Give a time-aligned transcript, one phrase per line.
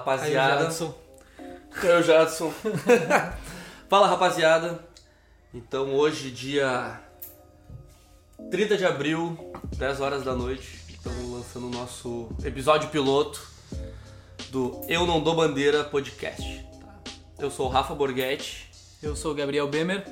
[0.00, 0.64] rapaziada.
[0.64, 0.94] Jadson.
[1.82, 2.52] Eu, Jadson.
[3.88, 4.84] Fala, rapaziada.
[5.52, 7.00] Então, hoje, dia
[8.50, 13.46] 30 de abril, 10 horas da noite, estamos lançando o nosso episódio piloto
[14.50, 16.66] do Eu Não Dou Bandeira podcast.
[16.80, 16.94] tá?
[17.38, 18.70] Eu sou o Rafa Borghetti.
[19.02, 20.04] Eu sou o Gabriel Bemer.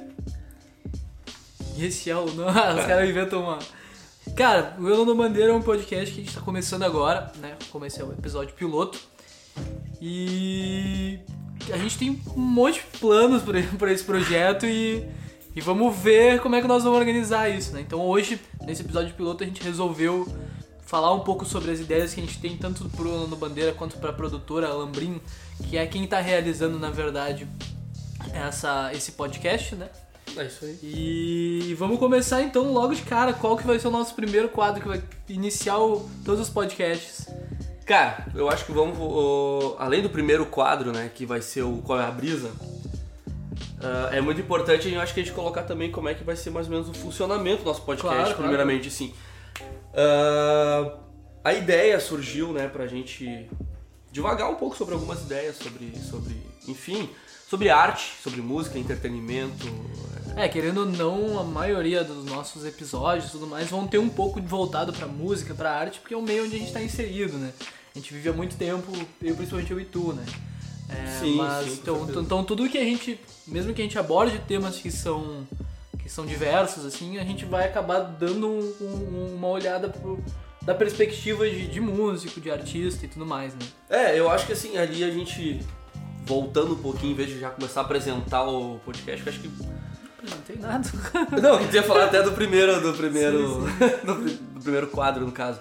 [1.77, 2.27] E esse é o.
[2.33, 2.47] Não,
[2.79, 3.59] os caras inventam uma.
[4.37, 7.33] Cara, o Eu Não Dou Bandeira é um podcast que a gente tá começando agora,
[7.37, 7.57] né?
[7.71, 8.99] Comecei o episódio piloto.
[10.01, 11.19] E.
[11.73, 15.05] A gente tem um monte de planos pra esse projeto e.
[15.57, 17.81] E vamos ver como é que nós vamos organizar isso, né?
[17.81, 20.27] Então hoje, nesse episódio piloto, a gente resolveu
[20.87, 23.97] falar um pouco sobre as ideias que a gente tem tanto pro Ano Bandeira quanto
[23.99, 25.21] pra produtora Lambrim,
[25.69, 27.49] que é quem tá realizando, na verdade,
[28.33, 29.89] essa, esse podcast, né?
[30.37, 30.79] É isso aí.
[30.83, 33.33] E vamos começar então logo de cara.
[33.33, 37.27] Qual que vai ser o nosso primeiro quadro que vai iniciar o- todos os podcasts?
[37.89, 39.75] Cara, eu acho que vamos.
[39.79, 42.51] além do primeiro quadro, né, que vai ser o Qual é a Brisa,
[43.83, 46.37] ah, é muito importante eu acho que a gente colocar também como é que vai
[46.37, 48.43] ser mais ou menos o funcionamento do nosso podcast, Claro, claro.
[48.43, 49.15] primeiramente, sim.
[49.95, 50.99] Ah,
[51.43, 53.49] a ideia surgiu, né, pra gente
[54.13, 57.09] devagar um pouco sobre algumas ideias, sobre, sobre enfim,
[57.49, 59.67] sobre arte, sobre música, entretenimento.
[60.37, 64.09] É, querendo ou não, a maioria dos nossos episódios e tudo mais vão ter um
[64.11, 67.39] pouco voltado pra música, pra arte, porque é o meio onde a gente tá inserido,
[67.39, 67.53] né?
[67.99, 70.25] A gente vive há muito tempo, eu principalmente eu e tu, né?
[70.89, 72.21] É, Sim, mas sim, então, certeza.
[72.21, 75.45] então tudo que a gente, mesmo que a gente aborde temas que são
[75.99, 80.23] que são diversos assim, a gente vai acabar dando um- um- uma olhada pro,
[80.63, 83.61] da perspectiva de, de músico, de artista e tudo mais, né?
[83.91, 85.61] É, eu acho que assim, ali a gente,
[86.25, 89.49] voltando um pouquinho, em vez de já começar a apresentar o podcast, eu acho que
[89.49, 90.89] Não tem nada.
[91.43, 93.61] Não, eu ia falar até do primeiro, do primeiro,
[94.07, 95.59] do, pri- do primeiro quadro, no caso.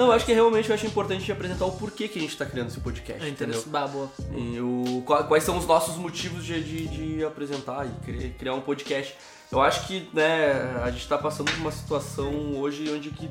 [0.00, 2.46] Não, eu acho que realmente eu acho importante apresentar o porquê que a gente tá
[2.46, 3.62] criando esse podcast, É entendeu?
[3.66, 4.10] Bah, boa.
[4.34, 8.54] E o, qua- quais são os nossos motivos de, de, de apresentar e cri- criar
[8.54, 9.14] um podcast.
[9.52, 10.52] Eu acho que, né,
[10.82, 13.28] a gente tá passando por uma situação hoje onde que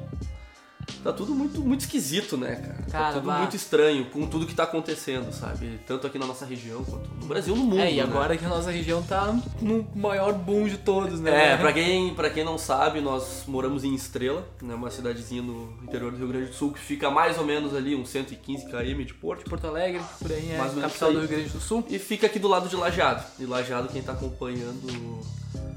[1.04, 2.84] tá tudo muito, muito esquisito, né, cara?
[2.92, 3.40] Cara, tá tudo bah.
[3.40, 5.80] muito estranho com tudo que tá acontecendo, sabe?
[5.88, 8.04] Tanto aqui na nossa região quanto no Brasil, no mundo, É, e né?
[8.04, 11.54] agora que a nossa região tá no maior boom de todos, né?
[11.54, 15.74] É, pra quem, pra quem não sabe, nós moramos em Estrela, né, uma cidadezinha no
[15.84, 19.04] interior do Rio Grande do Sul, que fica mais ou menos ali, uns 115 km
[19.06, 19.50] de Porto.
[19.50, 21.20] Porto Alegre, por aí é Mais ou menos capital do.
[21.20, 21.84] Rio Grande do Sul.
[21.90, 23.24] E fica aqui do lado de Lajeado.
[23.40, 25.20] E Lajeado, quem tá acompanhando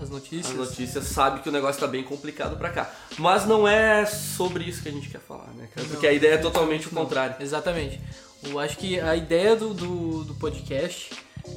[0.01, 0.51] As notícias.
[0.51, 2.91] as notícias, sabe que o negócio tá bem complicado pra cá.
[3.19, 5.87] Mas não é sobre isso que a gente quer falar, né, cara?
[5.89, 7.37] Porque a ideia é totalmente o Não, contrário.
[7.41, 8.01] Exatamente.
[8.43, 11.11] Eu acho que a ideia do, do, do podcast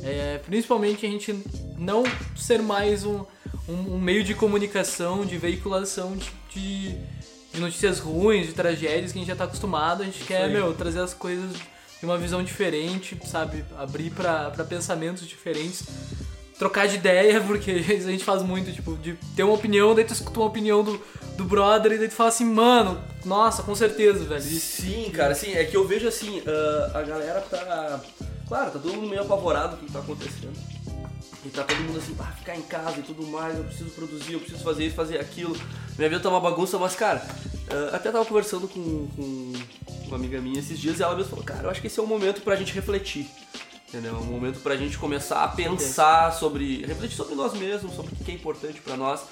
[0.03, 1.43] é principalmente a gente
[1.77, 2.03] não
[2.35, 3.25] ser mais um,
[3.67, 6.97] um, um meio de comunicação, de veiculação de, de,
[7.53, 10.03] de notícias ruins, de tragédias que a gente já tá acostumado.
[10.03, 10.53] A gente quer, aí.
[10.53, 11.51] meu, trazer as coisas
[11.99, 13.65] de uma visão diferente, sabe?
[13.77, 15.83] Abrir pra pensamentos diferentes.
[16.57, 20.13] Trocar de ideia, porque a gente faz muito, tipo, de ter uma opinião, daí tu
[20.13, 21.01] escuta uma opinião do,
[21.35, 24.41] do brother e daí tu fala assim, mano, nossa, com certeza, velho.
[24.41, 27.99] Sim, cara, assim, é que eu vejo assim, ah, a galera tá.
[28.47, 30.53] Claro, tá todo mundo meio apavorado com o que tá acontecendo.
[31.43, 34.33] E tá todo mundo assim, ah, ficar em casa e tudo mais, eu preciso produzir,
[34.33, 35.55] eu preciso fazer isso, fazer aquilo.
[35.97, 37.25] Minha vida tá uma bagunça, mas cara,
[37.69, 39.53] ah, até tava conversando com, com
[40.07, 42.03] uma amiga minha esses dias e ela mesmo falou, cara, eu acho que esse é
[42.03, 43.27] o momento pra gente refletir.
[43.95, 44.16] Entendeu?
[44.16, 46.85] É um momento pra gente começar a pensar sobre.
[46.85, 49.23] refletir sobre nós mesmos, sobre o que é importante pra nós.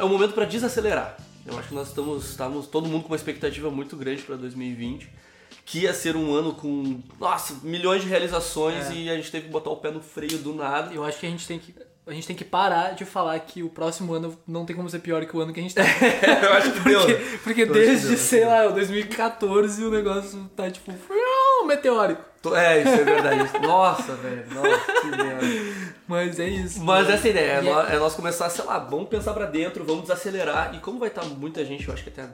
[0.00, 1.18] É um momento pra desacelerar.
[1.44, 5.10] Eu acho que nós estamos, estamos todo mundo com uma expectativa muito grande pra 2020.
[5.66, 8.94] Que ia ser um ano com, nossa, milhões de realizações É.
[8.94, 10.94] e a gente teve que botar o pé no freio do nada.
[10.94, 11.74] Eu acho que a gente tem que.
[12.06, 15.00] A gente tem que parar de falar que o próximo ano não tem como ser
[15.00, 15.82] pior que o ano que a gente tá.
[16.42, 17.00] eu acho que deu.
[17.00, 17.38] Porque, né?
[17.44, 20.90] porque desde, deu, sei lá, 2014 o negócio tá tipo.
[21.62, 22.22] Um meteórico.
[22.54, 23.58] É, isso é verdade.
[23.66, 24.44] Nossa, velho.
[24.52, 25.46] Nossa, que merda.
[26.08, 26.80] Mas é isso.
[26.82, 29.46] Mas essa é a ideia, é, é- é nós começar, sei lá, vamos pensar pra
[29.46, 30.74] dentro, vamos desacelerar.
[30.74, 32.28] E como vai estar muita gente, eu acho que até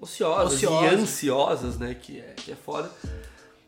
[0.00, 0.84] ociosas Ociosa.
[0.84, 2.88] e ansiosas, né, que é, que é foda,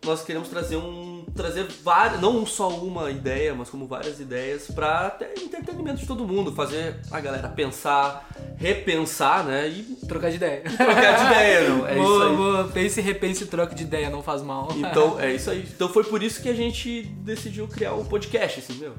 [0.05, 1.25] nós queremos trazer um.
[1.37, 6.26] trazer várias, não só uma ideia, mas como várias ideias pra até entretenimento de todo
[6.26, 10.62] mundo, fazer a galera pensar, repensar, né, e Trocar de ideia.
[10.62, 11.87] trocar de ideia, não.
[11.87, 12.37] É isso boa, aí.
[12.37, 12.64] boa.
[12.73, 14.69] Pense, repense e troca de ideia, não faz mal.
[14.75, 15.69] Então, é isso aí.
[15.75, 18.94] Então foi por isso que a gente decidiu criar um podcast, assim, meu.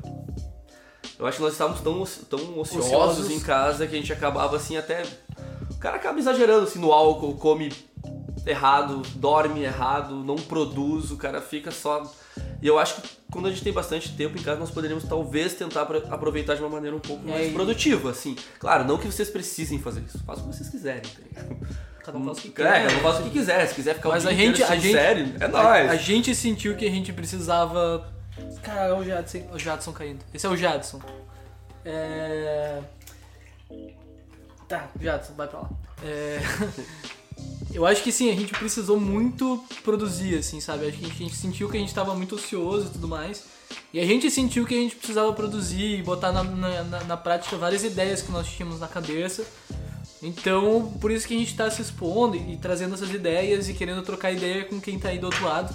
[1.18, 2.04] Eu acho que nós estávamos tão,
[2.38, 2.86] tão ociosos,
[3.20, 3.32] Ociosos.
[3.32, 5.04] em casa que a gente acabava assim até.
[5.70, 7.72] O cara acaba exagerando assim no álcool, come
[8.46, 12.04] errado, dorme errado, não produz, o cara fica só.
[12.62, 15.54] E eu acho que quando a gente tem bastante tempo em casa, nós poderíamos talvez
[15.54, 18.36] tentar apro- aproveitar de uma maneira um pouco É, mais e- produtiva, assim.
[18.60, 21.42] Claro, não que vocês precisem fazer isso, façam o que vocês quiserem, tá
[22.04, 23.66] cada um faz o que É, cada um faz o que quiser.
[23.68, 25.90] Se quiser ficar Mas o a gente, a gente, série, é a, nóis.
[25.92, 28.12] a gente sentiu que a gente precisava.
[28.64, 30.24] Cara, o Jadson, o Jadson caindo.
[30.34, 31.00] Esse é o Jadson.
[31.86, 32.80] É.
[34.68, 35.70] Tá, Jadson, vai pra lá.
[36.04, 36.40] É...
[37.74, 40.88] Eu acho que sim, a gente precisou muito produzir, assim, sabe?
[40.88, 43.44] Acho que a gente, sentiu que a gente tava muito ocioso e tudo mais.
[43.94, 47.56] E a gente sentiu que a gente precisava produzir e botar na, na, na- prática
[47.56, 49.46] várias ideias que nós tínhamos na cabeça.
[50.22, 53.74] Então, por isso que a gente tá se expondo e, e trazendo essas ideias e
[53.74, 55.74] querendo trocar ideia com quem tá aí do outro lado.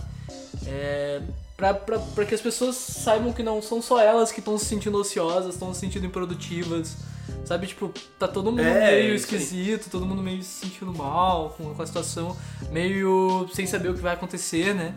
[0.66, 1.22] É,
[1.56, 5.54] pra que as pessoas saibam que não são só elas que estão se sentindo ociosas,
[5.54, 6.94] estão se sentindo improdutivas.
[7.46, 11.72] Sabe, tipo, tá todo mundo É, meio esquisito, todo mundo meio se sentindo mal com,
[11.72, 12.36] com a situação,
[12.72, 14.92] meio sem saber o que vai acontecer, né?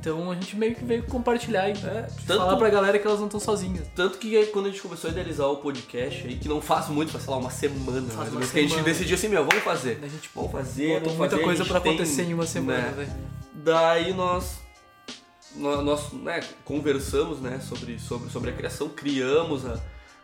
[0.00, 1.76] Então a gente meio que veio compartilhar e É,
[2.26, 3.86] falar tanto- pra galera que elas não estão sozinhas.
[3.94, 7.12] Tanto que quando a gente começou a idealizar o podcast aí, que não faz muito,
[7.12, 9.62] faz, sei lá, uma semana, mais ou menos, que a gente decidiu assim, meu, vamos
[9.62, 10.00] fazer.
[10.02, 12.92] A gente Vamos fazer, vamos muita fazer, coisa tem, acontecer em uma semana, né?
[12.96, 13.12] velho.
[13.54, 14.56] Daí nós,
[15.54, 19.78] nó- nós né, conversamos né, sobre, sobre, sobre a criação, criamos a,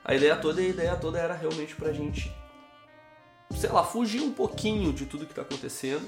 [0.09, 2.33] a ideia toda e a ideia toda era realmente pra gente,
[3.55, 6.03] sei lá, fugir um pouquinho de tudo que tá acontecendo.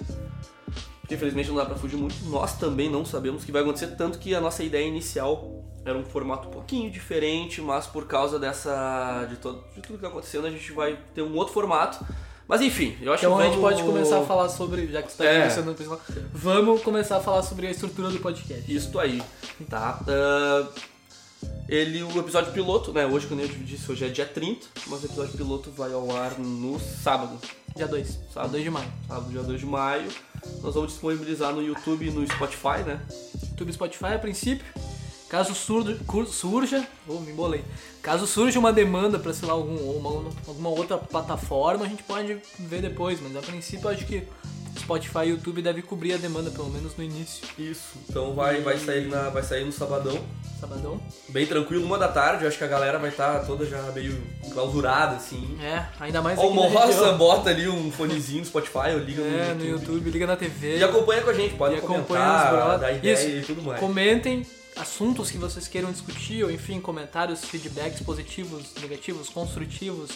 [1.01, 2.15] Porque infelizmente não dá pra fugir muito.
[2.27, 5.97] Nós também não sabemos o que vai acontecer, tanto que a nossa ideia inicial era
[5.99, 9.27] um formato um pouquinho diferente, mas por causa dessa.
[9.29, 12.05] de, todo, de tudo que tá acontecendo, a gente vai ter um outro formato.
[12.47, 15.13] Mas enfim, eu acho Então que a gente pode começar a falar sobre, já que
[15.13, 15.39] você tá É.
[15.43, 16.01] começando o pessoal,
[16.33, 18.73] vamos começar a falar sobre a estrutura do podcast.
[18.75, 19.23] Isto aí,
[19.69, 20.01] tá?
[20.09, 20.69] Ah,
[21.71, 23.07] ele, o episódio piloto, né?
[23.07, 26.37] Hoje, quando eu disse, hoje é dia 30, mas o episódio piloto vai ao ar
[26.37, 27.39] no sábado.
[27.77, 28.51] Dia 2, dia Sábado.
[28.51, 28.93] 2 de maio.
[29.07, 30.09] Sábado, dia 2 de maio.
[30.63, 33.01] Nós vamos disponibilizar no YouTube e no Spotify, né?
[33.51, 34.67] YouTube e Spotify a princípio.
[35.29, 35.97] Caso surdo,
[36.27, 37.65] surja, oh, me embolei.
[38.03, 42.37] Caso surja uma demanda para sei lá algum, uma, alguma outra plataforma, a gente pode
[42.59, 44.25] ver depois, mas a princípio eu acho que
[44.81, 47.47] Spotify e YouTube devem cobrir a demanda pelo menos no início.
[47.59, 47.99] Isso.
[48.09, 50.19] Então vai, vai, sair, na, vai sair no sabadão.
[50.61, 51.01] Sabadão.
[51.29, 52.47] Bem tranquilo, uma da tarde.
[52.47, 54.21] Acho que a galera vai estar toda já meio
[54.53, 55.57] clausurada, assim.
[55.63, 59.65] É, ainda mais Almoça, bota ali um fonezinho no Spotify, ou liga É, no no
[59.67, 59.87] YouTube.
[59.95, 60.79] YouTube, liga na TV.
[60.79, 63.29] E acompanha com a gente, pode E comentar, dar ideia Isso.
[63.29, 63.81] e tudo mais.
[63.81, 64.45] Comentem
[64.77, 70.11] assuntos que vocês queiram discutir, ou enfim, comentários, feedbacks positivos, negativos, construtivos.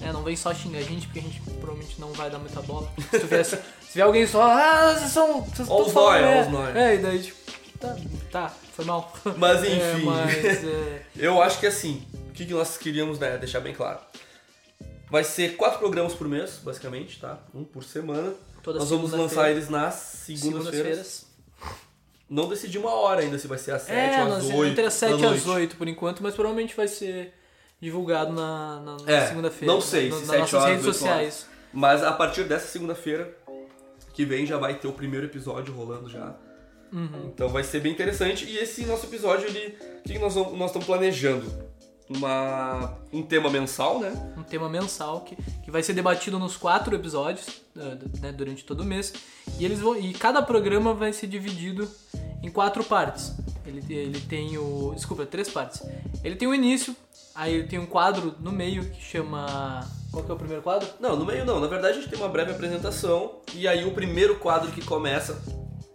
[0.00, 0.12] né?
[0.12, 2.90] Não vem só xingar a gente, porque a gente provavelmente não vai dar muita bola.
[3.10, 3.44] Se, tu vier,
[3.88, 5.40] se vier alguém só, ah, vocês são.
[5.42, 6.42] Vocês estão os ó é.
[6.42, 6.78] os nóia.
[6.78, 7.38] É, e daí, tipo,
[7.80, 7.96] tá,
[8.30, 9.12] tá, foi mal.
[9.36, 10.04] Mas É, enfim.
[10.04, 13.98] mas, é, Eu acho que assim, o que nós queríamos né, deixar bem claro?
[15.10, 17.38] Vai ser quatro programas por mês, basicamente, tá?
[17.54, 18.32] Um por semana.
[18.62, 21.26] Toda nós vamos lançar eles nas segundas-feiras.
[22.28, 24.72] Não decidi uma hora ainda, se vai ser às sete É, ou às nós, oito.
[24.72, 25.48] entre as 7 da e as noite.
[25.48, 27.32] 8 por enquanto, mas provavelmente vai ser
[27.80, 29.72] divulgado na, na- na É, segunda-feira.
[29.72, 31.46] não sei na- se nas sete nossas horas, redes sociais.
[31.72, 33.34] Mas a partir dessa segunda-feira
[34.18, 36.34] que vem já vai ter o primeiro episódio rolando já.
[36.92, 37.26] Uhum.
[37.32, 38.44] Então vai ser bem interessante.
[38.44, 41.46] E esse nosso episódio, ele, o que que nós, vamos- nós estamos planejando?
[42.10, 44.10] Uma, um tema mensal, né?
[44.36, 48.80] um tema mensal que, que vai ser debatido nos quatro episódios eh, né, durante todo
[48.80, 49.12] o mês
[49.56, 51.86] e eles vão e cada programa vai ser dividido
[52.42, 53.34] em quatro partes
[53.66, 55.82] ele, ele tem o desculpa três partes
[56.24, 56.96] ele tem o início
[57.34, 60.88] aí ele tem um quadro no meio que chama qual que é o primeiro quadro
[61.00, 61.60] Não, no meio não.
[61.60, 65.40] Na verdade a gente tem uma breve apresentação e aí o primeiro quadro que começa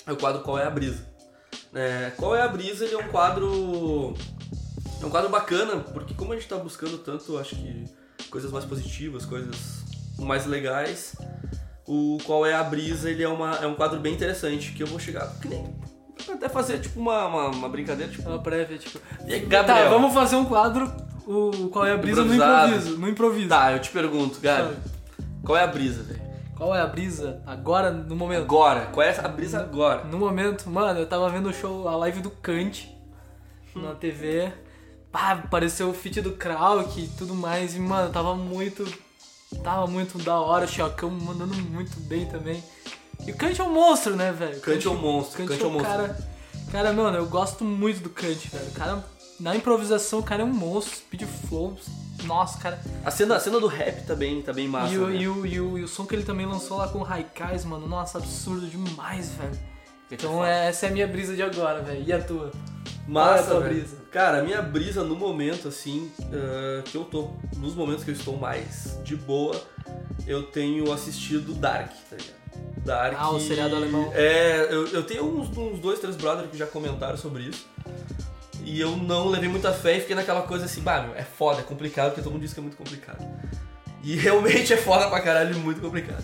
[0.05, 1.05] é o quadro Qual é a Brisa.
[1.74, 2.86] É, Qual é a Brisa?
[2.86, 4.13] Ele é um quadro.
[5.01, 7.86] É um quadro bacana, porque como a gente tá buscando tanto, acho que
[8.29, 9.84] coisas mais positivas, coisas
[10.20, 11.15] mais legais,
[11.88, 14.88] o Qual é a Brisa ele é, uma, é um quadro bem interessante que eu
[14.88, 15.27] vou chegar.
[15.41, 15.75] Que nem.
[16.32, 18.27] Até fazer tipo uma, uma, uma brincadeira, tipo.
[18.29, 19.65] uma prévia tipo E Gabriel?
[19.65, 20.89] tá vamos fazer um quadro
[21.27, 24.77] o qual é a brisa no improviso no improviso Tá, eu te pergunto, Gabi, Sabe?
[25.44, 26.22] qual é a brisa, velho?
[26.56, 30.03] qual é a brisa agora no momento Agora, qual é a brisa agora?
[30.06, 32.89] No momento, mano, eu tava vendo o show, a live do Kant
[33.75, 34.51] na TV.
[35.12, 37.75] Pá, apareceu o feat do Krauk e tudo mais.
[37.75, 38.86] E, mano, tava muito.
[39.63, 42.63] Tava muito da hora, o Chacão mandando muito bem também.
[43.25, 44.60] E o Kant é um monstro, né, velho?
[44.62, 45.92] Kant é um monstro, Kant, Kant é é um um monstro.
[45.92, 46.18] cara.
[46.72, 48.68] Cara, mano, eu gosto muito do Kant, velho.
[48.68, 49.03] O cara,
[49.40, 51.88] na improvisação, o cara é um monstro, speed flows.
[52.25, 52.80] Nossa, cara.
[53.04, 54.94] A cena, a cena do rap tá bem, tá bem massa.
[54.94, 55.16] E o, né?
[55.16, 57.66] e, o, e, o, e o som que ele também lançou lá com o Raikais,
[57.66, 59.60] mano, nossa, absurdo demais, velho.
[60.12, 62.04] Então é, essa é a minha brisa de agora, velho.
[62.06, 62.52] E a tua?
[63.12, 63.74] Qual é a Massa, tua velho.
[63.75, 63.98] brisa?
[64.12, 68.16] Cara, a minha brisa no momento, assim, ah, que eu tô, nos momentos que eu
[68.16, 69.60] estou mais de boa,
[70.28, 72.44] eu tenho assistido Dark, tá ligado?
[72.86, 73.16] Dark.
[73.18, 74.12] Ah, o seriado alemão.
[74.13, 77.66] É, eu, eu tenho uns, uns dois, três brothers que já comentaram sobre isso.
[78.63, 81.60] E eu não levei muita fé e fiquei naquela coisa assim, bah, meu, é foda,
[81.60, 83.24] é complicado, porque todo mundo diz que é muito complicado.
[84.03, 86.24] E realmente é foda pra caralho, muito complicado.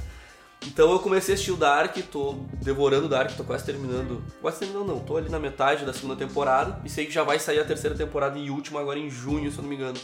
[0.68, 4.22] Então eu comecei a assistir o Dark, tô devorando o Dark, tô quase terminando.
[4.42, 6.80] Quase terminando não, tô ali na metade da segunda temporada.
[6.84, 9.58] E sei que já vai sair a terceira temporada e última agora em junho, se
[9.58, 9.98] eu não me engano.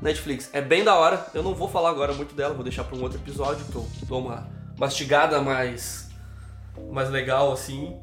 [0.00, 0.48] Netflix.
[0.52, 1.26] É bem da hora.
[1.34, 3.86] Eu não vou falar agora muito dela, vou deixar pra um outro episódio, que eu
[4.04, 6.08] dou uma mastigada mais.
[6.90, 7.94] mais legal, assim.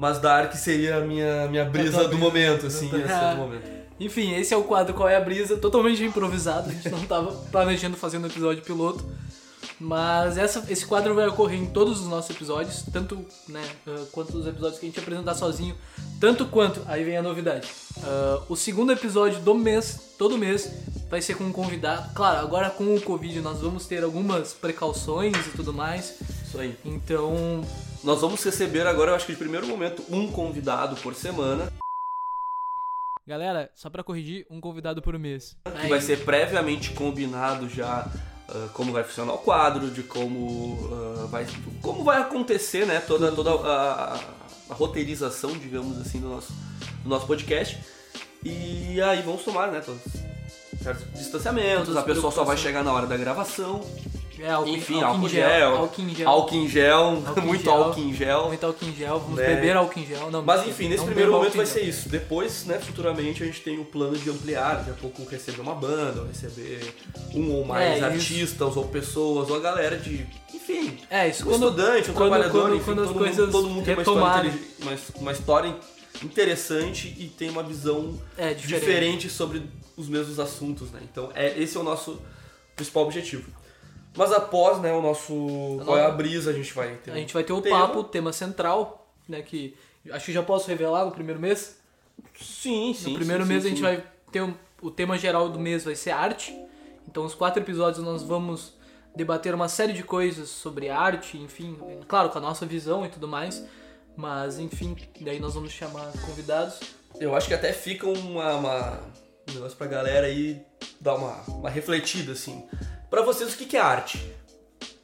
[0.00, 3.70] Mas Dark seria a minha, minha brisa do momento, assim, ia ser do momento.
[4.00, 7.30] Enfim, esse é o quadro Qual é a Brisa, totalmente improvisado, a gente não tava
[7.52, 9.04] planejando fazer um episódio piloto.
[9.78, 14.38] Mas essa, esse quadro vai ocorrer em todos os nossos episódios, tanto né, uh, quanto
[14.38, 15.76] os episódios que a gente apresentar sozinho,
[16.18, 17.68] tanto quanto, aí vem a novidade.
[17.98, 20.70] Uh, o segundo episódio do mês, todo mês,
[21.10, 22.10] vai ser com um convidado.
[22.14, 26.14] Claro, agora com o Covid nós vamos ter algumas precauções e tudo mais.
[26.46, 26.74] Isso aí.
[26.86, 27.62] Então.
[28.02, 31.70] Nós vamos receber agora, eu acho que de primeiro momento, um convidado por semana.
[33.26, 35.56] Galera, só para corrigir, um convidado por mês.
[35.82, 38.10] Que vai ser previamente combinado já
[38.48, 41.46] uh, como vai funcionar o quadro, de como uh, vai
[41.82, 44.20] como vai acontecer, né, toda toda a, a,
[44.70, 46.52] a roteirização, digamos assim, do nosso
[47.02, 47.78] do nosso podcast.
[48.42, 50.00] E aí vamos tomar, né, todos
[50.82, 53.80] certos distanciamentos, a pessoa só vai chegar na hora da gravação.
[54.42, 55.76] É, álcool, Enfim, álcool álcool em gel.
[55.76, 56.28] Álcool em gel.
[56.28, 58.46] Álcool em gel, muito álcool em gel.
[58.48, 59.46] Muito álcool em gel, vamos Né?
[59.54, 60.30] beber álcool em gel.
[60.30, 62.08] Não, Mas enfim, nesse primeiro momento vai ser isso.
[62.08, 65.74] Depois, né, futuramente a gente tem o plano de ampliar, daqui a pouco receber uma
[65.74, 66.94] banda, ou receber
[67.34, 68.04] um ou mais É, isso.
[68.04, 70.26] artistas ou pessoas, ou a galera de.
[70.54, 70.98] Enfim.
[71.10, 73.52] É, isso Um quando, estudante, um quando- trabalhador, quando- enfim, quando as todo, coisas mundo,
[73.52, 75.76] todo mundo tem uma história, uma, uma história
[76.22, 78.80] interessante e tem uma visão É, diferente.
[78.80, 79.62] diferente sobre
[79.96, 81.00] os mesmos assuntos, né?
[81.10, 82.20] Então, é, esse é o nosso
[82.76, 83.44] principal objetivo.
[84.16, 87.32] Mas após, né, o nosso Qual é a brisa, a gente vai ter A gente
[87.34, 87.78] vai ter o tema.
[87.86, 89.76] papo, o tema central, né, que
[90.10, 91.78] acho que já posso revelar no primeiro mês.
[92.40, 93.10] Sim, sim.
[93.12, 93.84] no primeiro sim, mês sim, a gente sim.
[93.84, 96.54] vai ter um- o tema geral do mês vai ser arte.
[97.08, 98.74] Então os quatro episódios nós vamos
[99.14, 101.76] debater uma série de coisas sobre arte, enfim,
[102.08, 103.64] claro, com a nossa visão e tudo mais.
[104.16, 106.80] Mas enfim, daí nós vamos chamar convidados.
[107.18, 109.00] Eu acho que até fica uma, uma-
[109.48, 110.62] um negócio pra galera aí
[111.00, 112.64] dar uma, uma refletida, assim.
[113.10, 114.24] Pra vocês, o que, que é arte?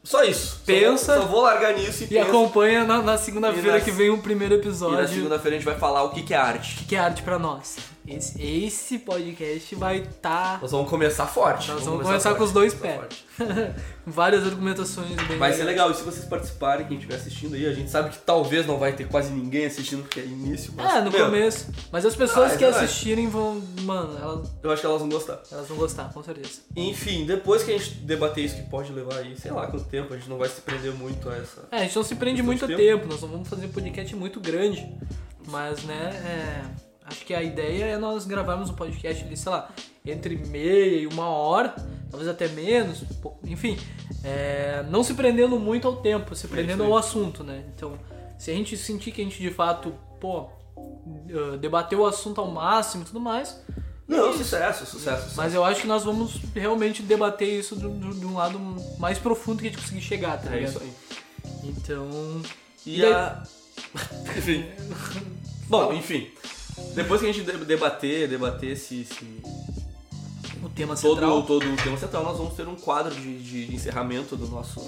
[0.04, 0.58] Só isso.
[0.58, 3.90] Só Pensa vou- Só vou, largar nisso e, E acompanha na, na E segunda-feira que
[3.90, 4.96] vem o primeiro E episódio.
[5.02, 6.82] na segunda-feira a gente vai falar o que, que é arte.
[6.84, 7.76] O que é arte pra nós?
[8.06, 11.68] Esse, esse podcast vai estar Nós vamos começar forte.
[11.72, 12.94] Nós vamos começar com os dois pés.
[12.94, 13.24] forte.
[14.06, 15.90] várias argumentações bem Vai ser legal.
[15.90, 18.92] E se vocês participarem, quem estiver assistindo aí, a gente sabe que talvez não vai
[18.92, 20.72] ter quase ninguém assistindo porque é início.
[20.76, 21.66] Mas, É, no meu, começo.
[21.90, 22.84] Mas as pessoas Ah, é que verdade.
[22.84, 23.60] assistirem vão.
[23.82, 25.42] Mano, elas, Eu acho que elas vão gostar.
[25.50, 26.60] elas vão gostar, com certeza.
[26.76, 30.14] Enfim, depois que a gente debater isso, que pode levar aí, sei lá quanto tempo,
[30.14, 31.66] a gente não vai se prender muito a essa.
[31.72, 34.14] É, a gente não se prende muito a tempo, nós não vamos fazer um podcast
[34.14, 34.86] muito grande.
[35.48, 39.68] Mas, né, é, acho que a ideia é nós gravarmos um podcast ali, sei lá,
[40.04, 41.74] entre meia e uma hora,
[42.10, 43.02] talvez até menos,
[43.44, 43.78] enfim.
[44.24, 47.64] é, não se prendendo muito ao tempo, se prendendo É ao assunto, né?
[47.74, 47.98] Então,
[48.38, 50.46] se a gente sentir que a gente de fato, pô,
[51.28, 53.60] eh, debateu o assunto ao máximo e tudo mais,
[54.06, 55.22] Não, sucesso, sucesso.
[55.22, 55.36] sucesso.
[55.36, 58.58] Mas eu acho que nós vamos realmente debater isso do- do- de um lado
[58.98, 60.70] mais profundo que a gente conseguir chegar, tá é ligado?
[60.70, 60.92] isso aí.
[61.64, 62.08] Então.
[62.84, 63.42] E daí- a.
[64.36, 64.64] enfim.
[65.68, 66.28] Bom, enfim.
[66.94, 69.42] Depois que a gente de- debater, debater esse, esse-
[70.62, 71.42] O tema central.
[71.42, 74.46] todo, todo o tema central, nós vamos ter um quadro de, de- de encerramento do
[74.48, 74.80] nosso,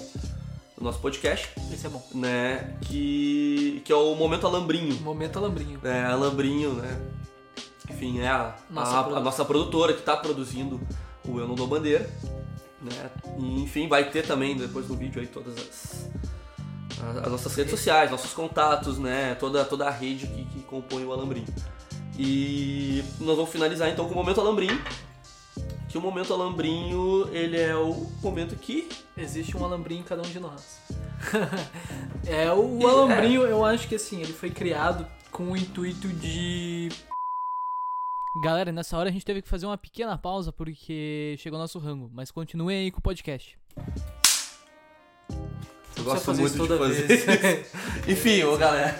[0.77, 2.01] do nosso podcast, Esse é bom.
[2.13, 2.75] né?
[2.81, 4.95] Que, que é o momento alambrinho.
[5.01, 5.79] Momento alambrinho.
[5.83, 6.99] É, alambrinho, né?
[7.89, 10.79] Enfim, é a, Nossa a, a nossa produtora que está produzindo
[11.27, 12.07] o Eu Não Dou Bandeira.
[12.81, 13.09] Né?
[13.39, 16.07] E, enfim, vai ter também depois no vídeo aí todas as,
[17.03, 19.35] as, as nossas redes sociais, nossos contatos, né?
[19.35, 21.47] Toda, toda a rede que, que compõe o Alambrinho.
[22.21, 24.77] E nós vamos finalizar então com o Momento Alambrinho.
[25.87, 28.89] Que o Momento Alambrinho, ele é o momento que...
[29.17, 30.81] Existe um alambrinho em cada um de nós.
[32.27, 36.89] é, o E- alambrinho, eu acho que assim, ele foi criado com o intuito de.
[38.43, 42.09] Galera, nessa hora a gente teve que fazer uma pequena pausa porque chegou nosso rango,
[42.13, 43.57] mas continuem aí com o podcast.
[45.97, 47.25] Eu gosto muito isso de fazer isso.
[48.09, 48.95] Enfim, ô galera...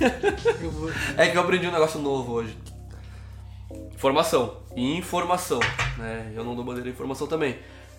[1.16, 2.56] É que eu aprendi um negócio novo hoje.
[3.94, 4.56] Informação.
[4.74, 5.60] E informação.
[5.98, 6.32] Né?
[6.34, 7.58] Eu não dou bandeira de informação também.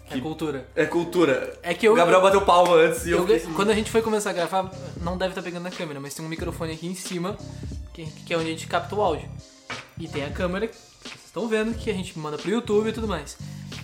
[0.09, 0.67] É cultura.
[0.75, 1.57] É cultura.
[1.63, 1.93] É que eu.
[1.93, 4.33] o Gabriel bateu palma antes e eu, eu- assim, quando a gente foi começar a
[4.33, 4.69] gravar,
[5.01, 7.37] não deve estar pegando na câmera, mas tem um microfone aqui em cima,
[7.93, 9.29] que, que é onde a gente capta o áudio.
[9.97, 12.93] E tem a câmera, que vocês estão vendo, que a gente manda pro YouTube e
[12.93, 13.37] tudo mais.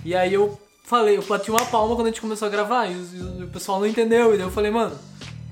[0.04, 2.96] E aí eu falei, eu bati uma palma quando a gente começou a gravar, e,
[2.96, 4.34] os- e o pessoal não entendeu.
[4.34, 4.98] E daí eu falei, mano,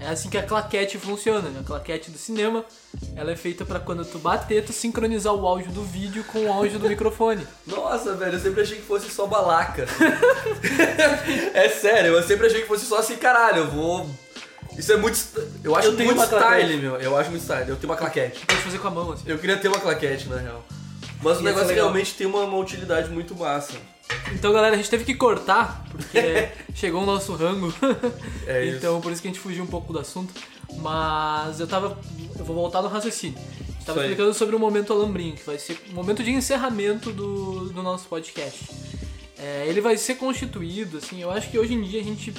[0.06, 1.50] é assim que a claquete funciona.
[1.50, 1.60] né?
[1.62, 2.64] A claquete do cinema,
[3.16, 6.52] ela é feita pra quando tu bater, tu sincronizar o áudio do vídeo com o
[6.52, 7.46] áudio do microfone.
[7.66, 9.86] Nossa, velho, eu sempre achei que fosse só balaca.
[11.54, 14.10] é sério, eu sempre achei que fosse só assim, caralho, eu vou
[14.78, 15.18] Isso é muito.
[15.64, 16.62] Eu acho Eu tenho muito claquete.
[16.64, 16.96] style, meu.
[16.98, 17.70] Eu acho muito style.
[17.70, 18.46] Eu tenho uma claquete.
[18.46, 19.24] Pode fazer com a mão, assim.
[19.26, 20.64] Eu queria ter uma claquete, na real.
[21.22, 21.86] Mas o Ia ser negócio legal.
[21.86, 23.74] realmente tem uma, uma utilidade muito massa.
[24.34, 27.74] Então, galera, a gente teve que cortar, porque chegou o nosso rango.
[28.46, 28.78] É isso.
[28.78, 30.34] então, por isso que a gente fugiu um pouco do assunto.
[30.78, 31.98] Mas eu tava.
[32.38, 33.38] Eu vou voltar no raciocínio.
[33.38, 34.06] A gente tava Isso aí.
[34.12, 38.08] explicando sobre o momento alambrinho, que vai ser o momento de encerramento do, do nosso
[38.08, 38.66] podcast.
[39.38, 42.34] É, ele vai ser constituído, assim, eu acho que hoje em dia a gente.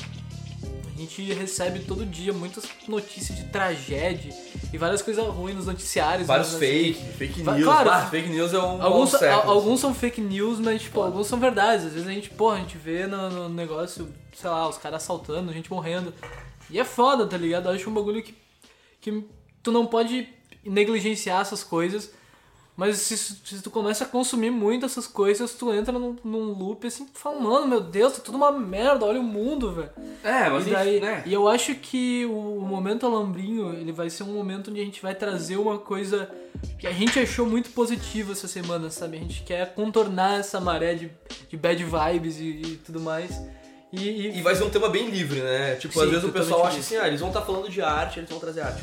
[0.97, 4.33] A gente recebe todo dia muitas notícias de tragédia
[4.73, 6.27] e várias coisas ruins nos noticiários.
[6.27, 7.65] Vários mas, assim, fake, fake news.
[7.65, 11.27] claro, Ah, fake news é um Alguns, a- alguns são fake news, mas tipo, alguns
[11.27, 11.85] são verdades.
[11.85, 15.03] Às vezes a gente, porra, a gente vê no, no negócio, sei lá, os caras
[15.03, 16.15] assaltando, gente morrendo.
[16.71, 17.69] E é foda, tá ligado?
[17.69, 18.35] Eu acho um bagulho que,
[19.01, 19.23] que
[19.63, 20.27] tu não pode
[20.65, 22.11] negligenciar essas coisas.
[22.77, 26.87] Mas se, se tu começa a consumir muito essas coisas, tu entra num, num loop
[26.87, 29.89] assim, tu fala, mano, meu Deus, tá tudo uma merda, olha o mundo, velho.
[30.23, 31.23] É, mas E, daí, enfim, né?
[31.25, 35.01] e eu acho que o momento alambrinho, ele vai ser um momento onde a gente
[35.01, 36.31] vai trazer uma coisa
[36.79, 39.17] que a gente achou muito positiva essa semana, sabe?
[39.17, 41.11] A gente quer contornar essa maré de,
[41.49, 43.31] de bad vibes e, e tudo mais.
[43.91, 45.77] E, e- E vai ser um tema bem livre, né?
[45.77, 48.19] Tipo, Sim, às vezes o pessoal acha assim, ah, eles vão estar falando de arte,
[48.19, 48.83] eles vão trazer arte.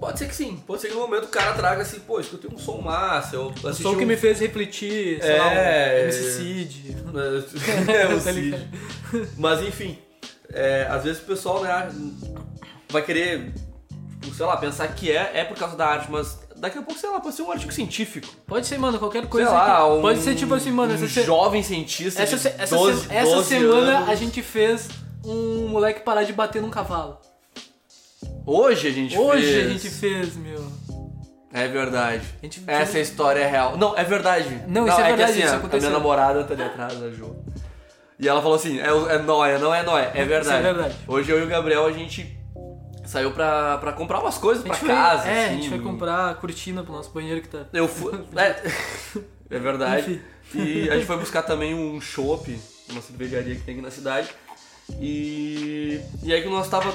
[0.00, 2.50] Pode ser que sim, pode ser que no momento o cara traga assim, pô, escutei
[2.52, 4.06] um som massa, eu assisti o que um...
[4.06, 6.02] me fez refletir, sei É, lá, é.
[6.04, 6.96] MC Cid.
[7.92, 8.68] é, o Tá Cid.
[9.38, 9.96] Mas enfim,
[10.52, 11.88] é, às vezes o pessoal, né,
[12.90, 13.52] vai querer,
[14.20, 16.98] tipo, sei lá, pensar que é, é por causa da arte, mas daqui a pouco,
[17.00, 18.26] sei lá, pode ser um artigo científico.
[18.46, 19.48] Pode ser, mano, qualquer coisa.
[19.48, 22.76] sei lá, que- um, Pode ser tipo assim, mano, um essa, jovem cientista essa, essa,
[22.76, 24.08] 12, se- essa 12 semana anos.
[24.08, 24.88] a gente fez
[25.24, 27.18] um moleque parar de bater num cavalo.
[28.46, 29.66] Hoje a gente Hoje fez.
[29.66, 30.66] a gente fez, meu.
[31.52, 32.22] É verdade.
[32.42, 33.76] A gente- Essa história é real.
[33.76, 34.62] Não, é verdade.
[34.66, 35.78] Não, isso é que verdade, assim, isso a- aconteceu.
[35.78, 37.36] A minha namorada tá ali atrás da Ju.
[38.18, 40.10] E ela falou assim, é, é nóia, não é nóia.
[40.14, 40.58] É verdade.
[40.58, 40.94] Isso é verdade.
[41.06, 42.38] Hoje eu e o Gabriel, a gente
[43.04, 45.28] saiu pra, pra comprar umas coisas A pra foi, casa.
[45.28, 45.50] é, assim.
[45.52, 47.66] a gente foi comprar a cortina pro nosso banheiro que tá.
[47.72, 48.12] Eu fui...
[48.36, 48.62] É,
[49.50, 50.20] é verdade.
[50.54, 50.62] Enfim.
[50.64, 52.58] E a gente foi buscar também um chopp,
[52.90, 54.28] uma cervejaria que tem aqui na cidade.
[55.00, 56.00] E...
[56.22, 56.92] E aí que nós tava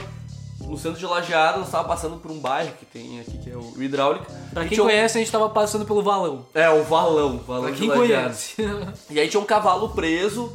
[0.61, 3.55] no centro de Lajeado, nós tava passando por um bairro que tem aqui, que é
[3.55, 4.25] o Hidráulico.
[4.53, 6.45] Pra quem um- conhece, a gente tava passando pelo valão.
[6.53, 7.37] É, o valão.
[7.39, 8.55] valão Pra de quem conhece.
[9.09, 10.51] E aí tinha um cavalo preso,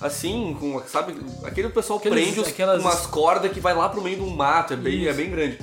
[0.00, 4.00] assim, com, sabe, aquele pessoal Aqueles- prende os, aquelas- umas cordas que vai lá pro
[4.02, 5.08] meio do mato, é bem, Isso.
[5.10, 5.58] é bem grande.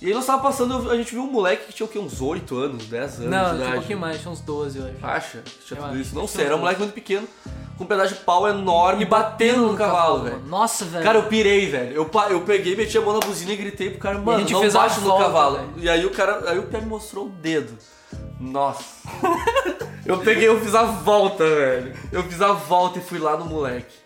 [0.00, 1.96] E aí nós tava passando, a gente viu um moleque que tinha o quê?
[1.96, 4.86] Uns 8 anos, 10 anos Não, de tinha um pouquinho mais, tinha uns 12, eu
[4.86, 4.96] acho.
[5.06, 5.42] Acha?
[5.64, 6.00] Tinha Eu tudo acho.
[6.00, 6.14] isso.
[6.16, 7.28] Não sei, era um moleque muito pequeno,
[7.76, 10.42] com um pedaço de pau enorme, batendo no cavalo, velho.
[10.46, 11.04] Nossa, velho.
[11.04, 11.92] Cara, eu pirei, velho.
[11.94, 14.68] Eu, eu peguei, meti a mão na buzina e gritei pro cara, mano, gente não
[14.70, 15.56] bate no volta, cavalo.
[15.56, 15.70] velho.
[15.78, 17.76] E aí o cara, aí o pé me mostrou o dedo.
[18.38, 18.84] Nossa.
[20.04, 21.94] eu peguei, eu fiz a volta, velho.
[22.10, 24.02] Eu fiz a volta e fui lá no moleque.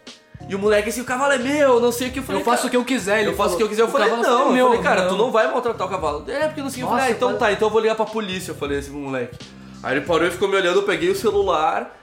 [0.48, 2.20] E o moleque assim, o cavalo é meu, não sei o que.
[2.20, 3.20] Eu, falei, eu faço cara, o que eu quiser.
[3.20, 3.56] ele eu faço o falou.
[3.56, 3.82] que eu quiser.
[3.82, 5.08] Eu falei, não, é eu meu, falei, cara, não.
[5.08, 6.24] tu não vai maltratar o cavalo.
[6.28, 6.92] É, porque não sei o que.
[6.92, 9.00] Eu falei, ah, então tá, então eu vou ligar pra polícia, eu falei assim pro
[9.00, 9.36] moleque.
[9.82, 11.96] Aí ele parou e ficou me olhando, eu peguei o celular.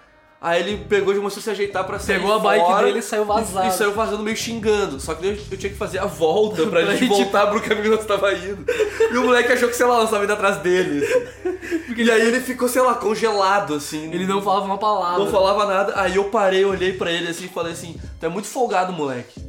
[0.45, 2.99] Aí ele pegou e começou a se ajeitar pra sair Pegou a bike fora dele
[2.99, 3.65] e saiu vazado.
[3.65, 4.99] E, saiu vazando meio xingando.
[4.99, 7.61] Só que eu, eu tinha que fazer a volta pra, Pra gente gente- voltar pro
[7.61, 8.65] caminho que nós tava indo.
[9.09, 11.05] E o moleque achou que, sei lá, nós tava indo atrás dele.
[11.05, 11.53] assim.
[11.95, 14.11] E aí ele ficou, sei lá, congelado, assim.
[14.11, 15.23] Ele não falava uma palavra.
[15.23, 15.93] Não falava nada.
[15.95, 19.39] Aí eu parei, olhei pra ele assim e falei assim: Tu é muito folgado, moleque.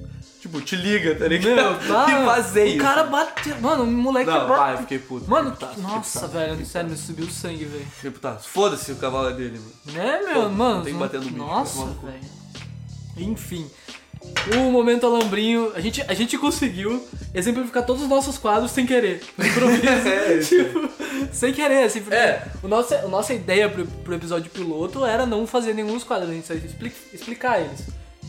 [0.44, 1.54] Tipo, te liga, tá ligado?
[1.54, 2.06] Meu, tá.
[2.20, 2.76] E vazei.
[2.78, 3.56] O cara bateu.
[3.62, 5.30] Mano, o moleque Não, bate- vai, eu fiquei puto.
[5.30, 7.78] Mano, Fiquei putaço, nossa, fiquei velho, sério, me subiu o sangue, velho.
[7.84, 8.48] putaço, fiquei putaço.
[8.50, 9.72] Foda-se o cavalo é dele, mano.
[9.98, 10.42] Né, meu?
[10.42, 10.82] Pô, mano.
[10.84, 12.20] tem que bater no bicho, Nossa, velho.
[13.16, 13.70] Enfim.
[14.56, 19.22] O momento alambrinho, a gente, a gente conseguiu exemplificar todos os nossos quadros sem querer.
[19.38, 20.56] É, isso.
[20.56, 20.88] tipo,
[21.32, 22.46] sem querer, assim, porque É.
[22.62, 26.30] o nossa, a nossa ideia pro, pro episódio piloto era não fazer nenhum dos quadros,
[26.30, 27.80] a gente só expli- explicar eles.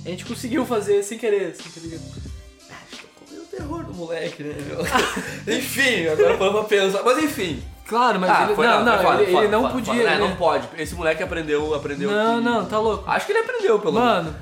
[0.05, 2.01] A gente conseguiu fazer sem querer, ligado?
[2.91, 4.81] Tô comendo o terror do moleque, né, meu?
[5.57, 7.01] enfim, agora vamos pensar.
[7.03, 7.63] Mas enfim.
[7.87, 9.93] Claro, mas Ah, ele, foi não, não, foi ele, ele foda, não podia.
[9.93, 10.67] É, ele- não pode.
[10.77, 13.03] Esse moleque aprendeu, aprendeu Não, que- não, tá louco.
[13.09, 14.07] Acho que ele aprendeu, pelo menos.
[14.25, 14.35] Mano,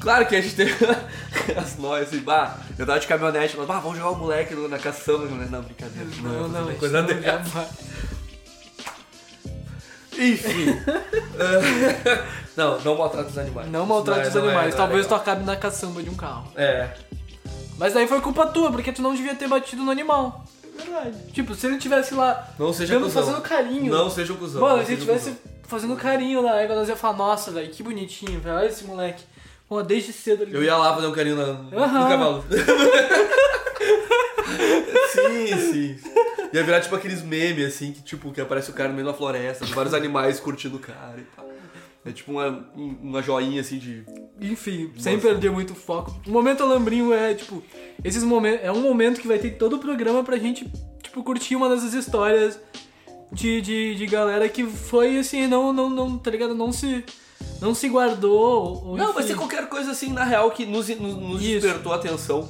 [0.00, 0.72] Claro que a gente teve
[1.58, 4.78] as nós, assim, bah, eu tava de caminhonete, mas, bah, vamos jogar o moleque na
[4.78, 5.26] caçamba.
[5.26, 6.08] Não, brincadeira.
[6.22, 7.20] não, não, não, não coisa não, dessa.
[7.22, 7.68] jamais.
[10.18, 10.66] Enfim.
[12.56, 13.70] Não, não maltrata os animais.
[13.70, 15.20] Não maltrate os não é- animais, não é talvez tu legal.
[15.20, 16.50] acabe na caçamba de um carro.
[16.56, 16.88] É.
[17.78, 20.44] Mas daí foi culpa tua, porque tu não devia ter batido no animal.
[20.76, 21.14] É verdade.
[21.32, 23.22] Tipo, se ele tivesse lá Não seja dando, cuzão.
[23.24, 23.92] fazendo carinho.
[23.92, 24.60] Não seja um cuzão.
[24.60, 25.52] Mano, não se ele seja um tivesse cuzão.
[25.68, 28.56] fazendo carinho na égua, nós ia falar, nossa, velho, que bonitinho, velho.
[28.56, 29.22] Olha esse moleque.
[29.68, 30.56] Pô, desde cedo ele.
[30.56, 32.08] Eu ia lá fazer um carinho na, no Aham.
[32.08, 32.44] cavalo.
[35.12, 35.96] sim, sim.
[36.52, 39.14] Ia virar tipo aqueles memes, assim, que tipo, que aparece o cara no meio da
[39.14, 41.48] floresta, vários animais curtindo o cara e tal.
[42.04, 44.04] É tipo uma, uma joinha assim de
[44.40, 46.14] enfim, sem perder muito foco.
[46.26, 47.62] O momento alambrinho é, tipo,
[48.04, 48.64] esses momentos.
[48.64, 50.70] É um momento que vai ter todo o programa pra gente,
[51.02, 52.58] tipo, curtir uma dessas histórias
[53.32, 56.54] de, de, de galera que foi assim, não, não, não, tá ligado?
[56.54, 57.04] Não se.
[57.60, 58.84] Não se guardou.
[58.84, 61.92] Ou, Não, enfim, vai ser qualquer coisa assim, na real, que nos, nos, nos despertou
[61.92, 62.48] a atenção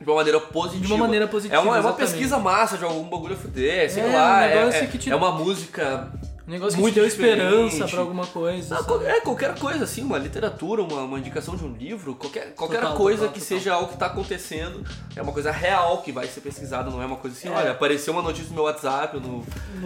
[0.00, 0.86] de uma maneira positiva.
[0.86, 3.90] De uma maneira positiva, É uma, é uma pesquisa massa de algum bagulho a fuder,
[3.90, 4.38] sei É, lá.
[4.38, 6.10] um é, é, que te- é uma música.
[6.48, 7.38] Um negócio que muito te deu diferente.
[7.42, 8.82] esperança pra alguma coisa.
[8.82, 12.80] Qual- é qualquer coisa, assim, uma literatura, uma, uma indicação de um livro, qualquer, qualquer
[12.80, 13.58] Total, coisa total, que total.
[13.58, 14.84] seja algo que tá acontecendo,
[15.14, 17.52] é uma coisa real que vai ser pesquisada, não é uma coisa assim, É.
[17.52, 19.44] olha, apareceu uma notícia no meu WhatsApp, no,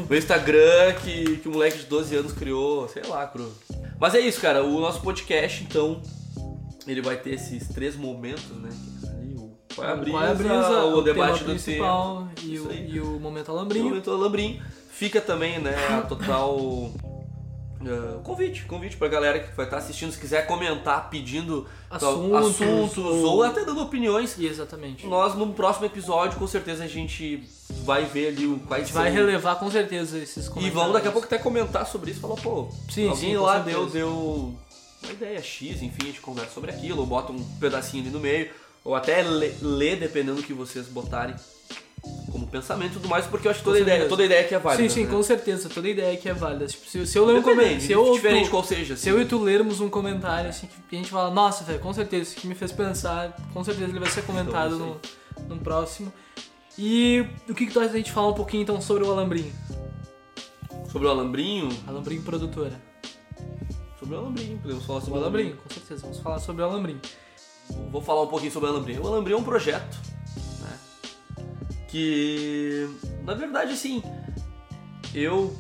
[0.09, 3.53] no Instagram, que, que um moleque de 12 anos criou, sei lá, cru.
[4.01, 6.01] Mas é isso, cara, o nosso podcast, então,
[6.87, 8.71] ele vai ter esses três momentos, né?
[9.75, 12.73] O qual é a brisa, é a brisa, o, debate tema do principal e o,
[12.73, 13.85] e o momento no alambrinho.
[13.87, 14.61] momento Alambrim.
[14.91, 16.93] Fica também, né, a total uh,
[18.23, 22.99] convite, convite pra galera que vai estar assistindo, se quiser comentar pedindo tal- Assuntos, assuntos
[22.99, 24.37] ou- ou até dando opiniões.
[24.39, 25.07] E exatamente.
[25.07, 27.43] Nós, no próximo episódio, com certeza a gente
[27.85, 30.75] vai ver ali o- A quais gente vai são- relevar com certeza esses E comentários.
[30.75, 32.21] vamos daqui a pouco até comentar sobre isso.
[32.21, 33.77] Falar, pô, Sim, alguém sim, lá certeza.
[33.79, 34.55] deu, deu
[35.03, 38.21] uma ideia X, enfim, a gente conversa sobre aquilo, ou bota um pedacinho ali no
[38.21, 38.51] meio,
[38.85, 41.35] ou até lê, dependendo do que vocês botarem
[42.31, 44.59] como pensamento e tudo mais, porque eu acho que toda ideia, toda ideia que é
[44.59, 44.83] válida.
[44.83, 45.11] Sim, sim, né?
[45.11, 45.69] com certeza.
[45.71, 46.67] Toda ideia que é válida.
[46.67, 47.81] Tipo, se, se eu ler um comentário.
[47.81, 48.95] Se eu, diferente tu- qual seja.
[48.97, 51.95] se eu e tu lermos um comentário assim que a gente fala, nossa, velho, com
[51.95, 55.01] certeza, isso que me fez pensar, com certeza ele vai ser comentado Então,
[55.49, 56.13] no, no próximo.
[56.77, 59.53] E o que, que tu acha da gente falar um pouquinho então sobre o Alambrinho?
[60.91, 62.79] Sobre o Alambrinho, Alambrinho produtora.
[63.99, 66.03] sobre o Alambrinho, podemos falar O sobre Alambrinho, com certeza.
[66.03, 67.01] Vamos falar sobre o Alambrinho.
[67.91, 69.03] Vou falar um pouquinho sobre o Alambrinho.
[69.03, 69.99] O Alambrinho é um projeto,
[70.61, 70.79] né?
[71.89, 72.89] Que,
[73.25, 74.03] na verdade, assim,
[75.15, 75.57] eu,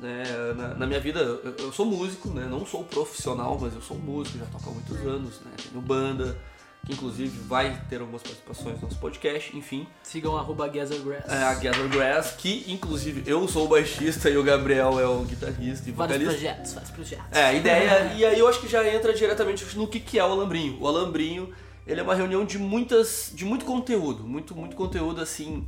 [0.00, 0.24] né,
[0.56, 2.46] na, na minha vida, eu, eu sou músico, né?
[2.48, 5.50] Não sou profissional, mas eu sou músico, já toco há muitos anos, né?
[5.70, 6.38] Tenho banda,
[6.84, 9.86] que inclusive vai ter algumas participações no nosso podcast, enfim.
[10.02, 11.28] Sigam arroba Gathergrass.
[11.28, 15.22] É a Gather Grass, que inclusive eu sou o baixista e o Gabriel é o
[15.24, 16.30] guitarrista e Vários vocalista.
[16.48, 17.26] projetos, vários projetos.
[17.30, 20.24] É, a ideia, e aí eu acho que já entra diretamente no que, que é
[20.24, 20.78] o Alambrinho.
[20.80, 21.54] O Alambrinho,
[21.86, 25.64] ele é uma reunião de muitas, de muito conteúdo, muito, muito conteúdo, assim,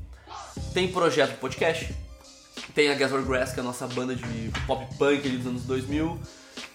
[0.73, 1.95] tem projeto de podcast,
[2.75, 5.63] tem a Gather Grass, que é a nossa banda de pop punk ali dos anos
[5.63, 6.19] 2000,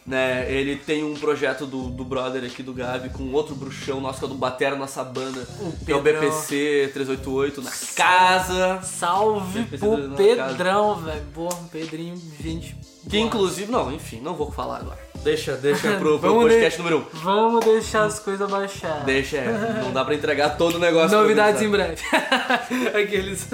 [0.06, 4.18] né, ele tem um projeto do, do brother aqui, do Gabi, com outro bruxão nosso,
[4.18, 6.02] que é o do Batera, nossa banda, O que é o.
[6.02, 10.10] BPC 388, na casa, Salve Tem pro.
[10.16, 11.22] Pedrão, velho.
[11.34, 12.76] Boa, Pedrinho, gente.
[13.04, 13.24] que boa.
[13.24, 15.00] inclusive, não, enfim, não vou falar agora.
[15.24, 17.20] Deixa, deixa pro, pro podcast número 1.
[17.20, 19.04] Vamos deixar as coisas baixar.
[19.06, 21.16] Deixa, é, não dá pra entregar todo o negócio.
[21.20, 22.02] Novidades em breve.
[22.98, 23.48] Aqueles.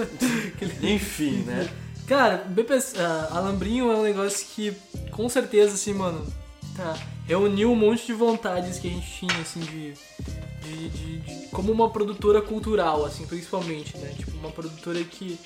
[0.82, 1.68] Enfim, né?
[2.08, 4.74] Cara, BPC, ah, Alambrinho é um negócio que,
[5.12, 6.26] com certeza, assim, mano,
[6.76, 9.94] tá, reuniu um monte de vontades que a gente tinha, assim, de,
[10.62, 14.13] de, de- de- como uma produtora cultural, assim, principalmente, né?
[14.15, 15.39] Tipo, uma produtora que,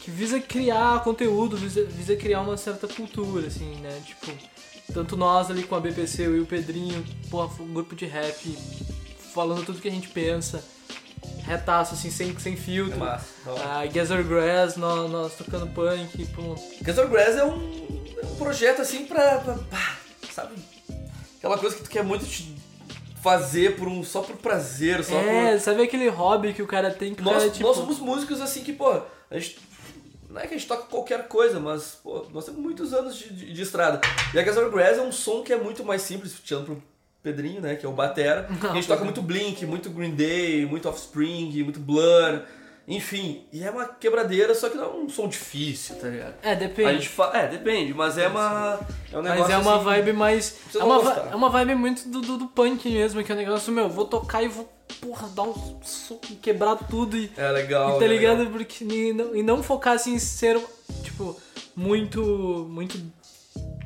[0.00, 4.00] que visa criar conteúdo, visa, visa criar uma certa cultura, assim, né?
[4.06, 4.32] Tipo,
[4.94, 8.56] tanto nós ali com a BPC, eu e o Pedrinho, porra, um grupo de rap,
[9.34, 10.64] falando tudo que a gente pensa,
[11.50, 12.98] retaço, assim, sem, sem filtro.
[12.98, 13.26] massa.
[13.64, 16.24] A Gather Grass, nós, nós tocando punk.
[16.24, 19.96] Guns N' Grass é um, é um projeto assim pra, pra- pá,
[20.32, 20.54] Sabe?
[21.38, 22.54] Aquela coisa que tu quer muito te
[23.22, 25.60] fazer por um, só por prazer, só É, por.
[25.60, 28.62] sabe aquele hobby que o cara tem que Nós, cara, tipo, nós somos músicos assim
[28.62, 28.90] que, pô,
[29.30, 29.58] a gente.
[30.28, 33.34] Não é que a gente toca qualquer coisa, mas, pô, nós temos muitos anos de,
[33.34, 34.00] de, de estrada.
[34.32, 36.82] E a N' Grass é um som que é muito mais simples, tirando pro
[37.22, 38.48] Pedrinho, né, que é o Batera.
[38.62, 42.42] Não, a gente toca muito Blink, muito Green Day, muito Offspring, muito Blur.
[42.88, 46.34] Enfim, e é uma quebradeira, só que não é um som difícil, tá ligado?
[46.42, 46.94] É, A depende.
[46.94, 48.80] gente fala, é, depende, mas é uma.
[49.12, 50.56] É um negócio Mas é uma assim, vibe mais.
[50.74, 51.28] É uma, gostar.
[51.30, 54.06] é uma vibe muito do, do, do punk mesmo, que é um negócio, meu, vou
[54.06, 54.68] tocar e vou,
[55.00, 55.54] porra, dar um
[55.84, 57.30] som, quebrar tudo e.
[57.36, 57.94] É legal.
[57.94, 58.38] e tá é ligado?
[58.38, 58.52] legal.
[58.54, 60.60] Porque, e, não, e não focar assim em ser,
[61.04, 61.38] tipo,
[61.76, 62.66] muito.
[62.68, 63.00] Muito.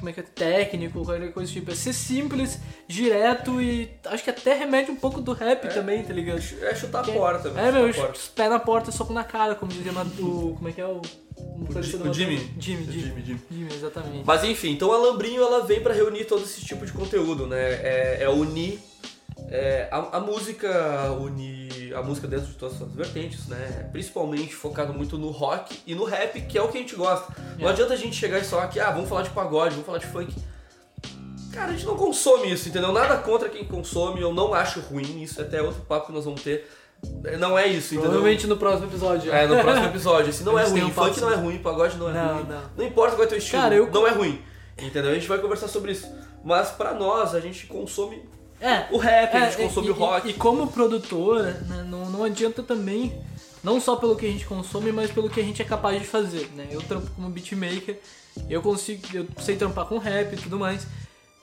[0.04, 0.22] Como é que é?
[0.22, 1.70] Técnico, qualquer coisa do tipo.
[1.70, 3.90] É ser simples, direto e.
[4.04, 6.42] Acho que até remete um pouco do rap também, tá ligado?
[6.60, 7.66] É chutar a porta, velho.
[7.66, 10.54] É, meu, pé na porta, soco na cara, como dizia o.
[10.56, 11.00] Como é que é o.
[11.36, 12.52] O, o Jimmy.
[12.58, 12.92] Jimmy, O Jimmy.
[12.92, 13.42] Jimmy, Jimmy.
[13.50, 14.24] Jimmy, exatamente.
[14.26, 17.62] Mas enfim, então a Lambrinho ela vem pra reunir todo esse tipo de conteúdo, né?
[17.82, 18.78] É, é unir
[19.48, 21.63] é, a, a música, unir
[21.94, 23.88] a música dentro de todas as suas vertentes, né?
[23.92, 27.32] Principalmente focado muito no rock e no rap, que é o que a gente gosta.
[27.58, 27.72] Não É.
[27.72, 30.06] adianta a gente chegar e só aqui, ah, vamos falar de pagode, vamos falar de
[30.06, 30.34] funk.
[31.52, 32.90] Cara, a gente não consome isso, entendeu?
[32.92, 36.24] Nada contra quem consome, eu não acho ruim, isso é até outro papo que nós
[36.24, 36.68] vamos ter.
[37.38, 38.10] Não é isso, entendeu?
[38.10, 39.32] Provavelmente no próximo episódio.
[39.32, 40.30] É, no próximo episódio.
[40.30, 40.84] Assim, não é ruim.
[40.84, 42.46] um Funk não é ruim, pagode não é Não, ruim.
[42.76, 42.84] não.
[42.86, 44.40] importa qual é teu estilo, Cara, eu- não é ruim.
[44.76, 45.10] Entendeu?
[45.10, 46.10] A gente vai conversar sobre isso.
[46.42, 48.22] Mas pra nós, a gente consome
[48.60, 50.28] É, o rap, a é, gente consome e, o rock.
[50.28, 53.12] E, e como produtor, né, não, não adianta também,
[53.62, 56.06] não só pelo que a gente consome, mas pelo que a gente é capaz de
[56.06, 56.68] fazer, né?
[56.70, 57.98] Eu trampo como beatmaker,
[58.48, 60.86] eu consigo, eu sei trampar com rap e tudo mais.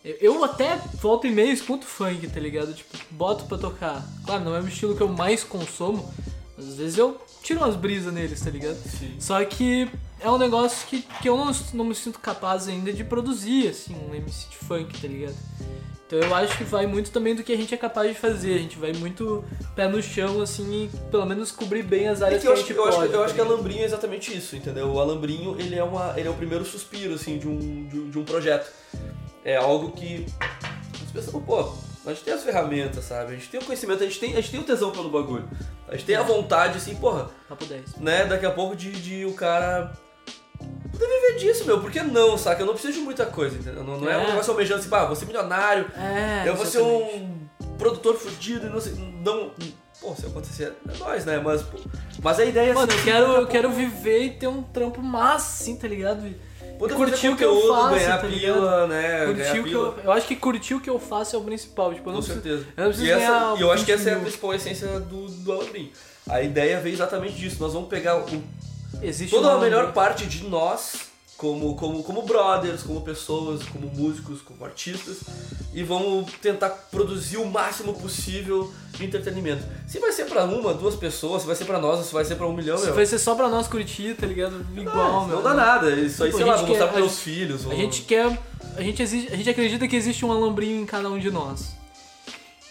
[0.04, 2.74] Eu, até volta e meia escuto funk, tá ligado?
[2.74, 4.04] Tipo, boto pra tocar.
[4.26, 6.12] Claro, não é o estilo que eu mais consumo,
[6.58, 8.78] mas às vezes eu tiro umas brisas neles, tá ligado?
[8.78, 9.16] Sim.
[9.20, 9.88] Só que
[10.20, 13.96] é um negócio que, que eu não, não me sinto capaz ainda de produzir, assim,
[13.96, 15.36] um MC de funk, tá ligado?
[16.14, 18.54] Então eu acho que vai muito também do que a gente é capaz de fazer.
[18.56, 22.26] A gente vai muito pé no chão, assim, e pelo menos cobrir bem as É
[22.26, 23.10] áreas que eu que, acho a que, gente eu acho, pode.
[23.10, 23.40] que- eu tá acho que?
[23.42, 24.90] Alambrinho é exatamente isso, entendeu?
[24.92, 28.20] O Alambrinho, ele é, uma, ele é o primeiro suspiro, assim, de um, de, de
[28.20, 28.70] um projeto.
[29.46, 30.26] É algo que
[31.02, 31.74] as pessoas, pô,
[32.06, 33.32] a gente tem as ferramentas, sabe?
[33.32, 35.48] A gente tem o conhecimento, a gente tem, a gente tem o tesão pelo bagulho.
[35.88, 36.18] A gente tem É.
[36.20, 37.96] a vontade, assim, porra, Papo 10.
[38.00, 39.94] né, daqui a pouco de, de o cara
[41.02, 41.80] poder viver disso, meu.
[41.80, 42.62] Por que não, saca?
[42.62, 43.84] Eu não preciso de muita coisa, entendeu?
[43.84, 44.18] Não, não é, É.
[44.18, 48.68] um negócio almejando assim, pá, vou ser milionário, É, eu vou ser um produtor fudido
[48.68, 48.94] e não sei.
[49.24, 49.52] Não.
[50.00, 51.40] Pô, se acontecer, é nóis, né?
[51.44, 51.78] Mas, pô,
[52.24, 54.48] mas a ideia é Mano, eu assim, quero, daqui a eu quero viver e ter
[54.48, 56.34] um trampo massa, assim, tá ligado?
[56.80, 59.26] poder curtir o que eu faço, ganhar tá pila, né?
[59.28, 61.44] Curtir ganhar o que eu, eu acho que curtir o que eu faço é o
[61.44, 61.94] principal.
[61.94, 62.66] Tipo, eu Com não preciso, certeza.
[62.76, 65.28] eu não preciso e, essa, eu acho que 20 essa é a principal essência do,
[65.28, 65.92] do Alambrim.
[66.28, 67.58] A ideia veio exatamente disso.
[67.60, 68.24] Nós vamos pegar o
[69.02, 73.88] Existe toda uma a melhor parte de nós, como, como, como brothers, como pessoas, como
[73.88, 75.18] músicos, como artistas,
[75.74, 79.64] e vamos tentar produzir o máximo possível de entretenimento.
[79.88, 82.36] Se vai ser pra uma, duas pessoas, se vai ser pra nós, se vai ser
[82.36, 82.94] pra um milhão, Se meu.
[82.94, 84.64] vai ser só pra nós curtir, tá ligado?
[84.76, 85.36] Igual, não, meu.
[85.38, 85.90] não dá nada.
[85.92, 87.66] Isso aí, Tipo, sei lá, vou mostrar pros meus filhos.
[87.72, 88.40] A gente quer.
[88.78, 91.72] A gente, existe, a gente acredita que existe um alambrinho em cada um de nós.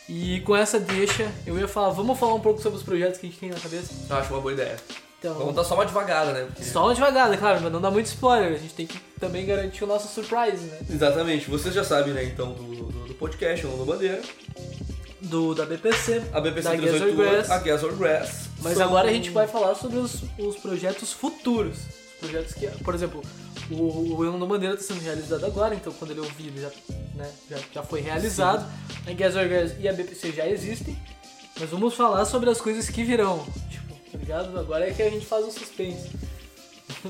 [0.08, 3.26] E com essa deixa, eu ia falar, vamos falar um pouco sobre os projetos que
[3.26, 3.92] a gente tem na cabeça?
[4.08, 4.76] Eu acho uma boa ideia.
[5.20, 6.44] Então, Vamos dar só uma devagada, né?
[6.46, 8.54] Porque- só uma devagada, claro, mas não dá muito spoiler.
[8.54, 10.78] A gente tem que também garantir o nosso surprise, né?
[10.88, 11.48] Exatamente.
[11.50, 14.22] Vocês já sabem, né, então, do, do, do podcast, o Nome Bandeira.
[15.20, 16.22] Do, da BPC.
[16.32, 18.48] A BPC Da 381, Gas or a Gas or Grass.
[18.62, 21.76] Mas agora a gente vai falar sobre os, os projetos futuros.
[21.76, 23.22] Os projetos que, por exemplo,
[23.70, 26.70] o, o Elon Bandeira está sendo realizado agora, então quando ele ouvir, ele já,
[27.14, 28.66] né, já, já foi realizado.
[29.06, 30.98] A Gas or Gas e a BPC já existem.
[31.58, 33.46] Mas vamos falar sobre as coisas que virão.
[34.12, 34.58] Tá ligado?
[34.58, 36.10] Agora é que a gente faz um suspense.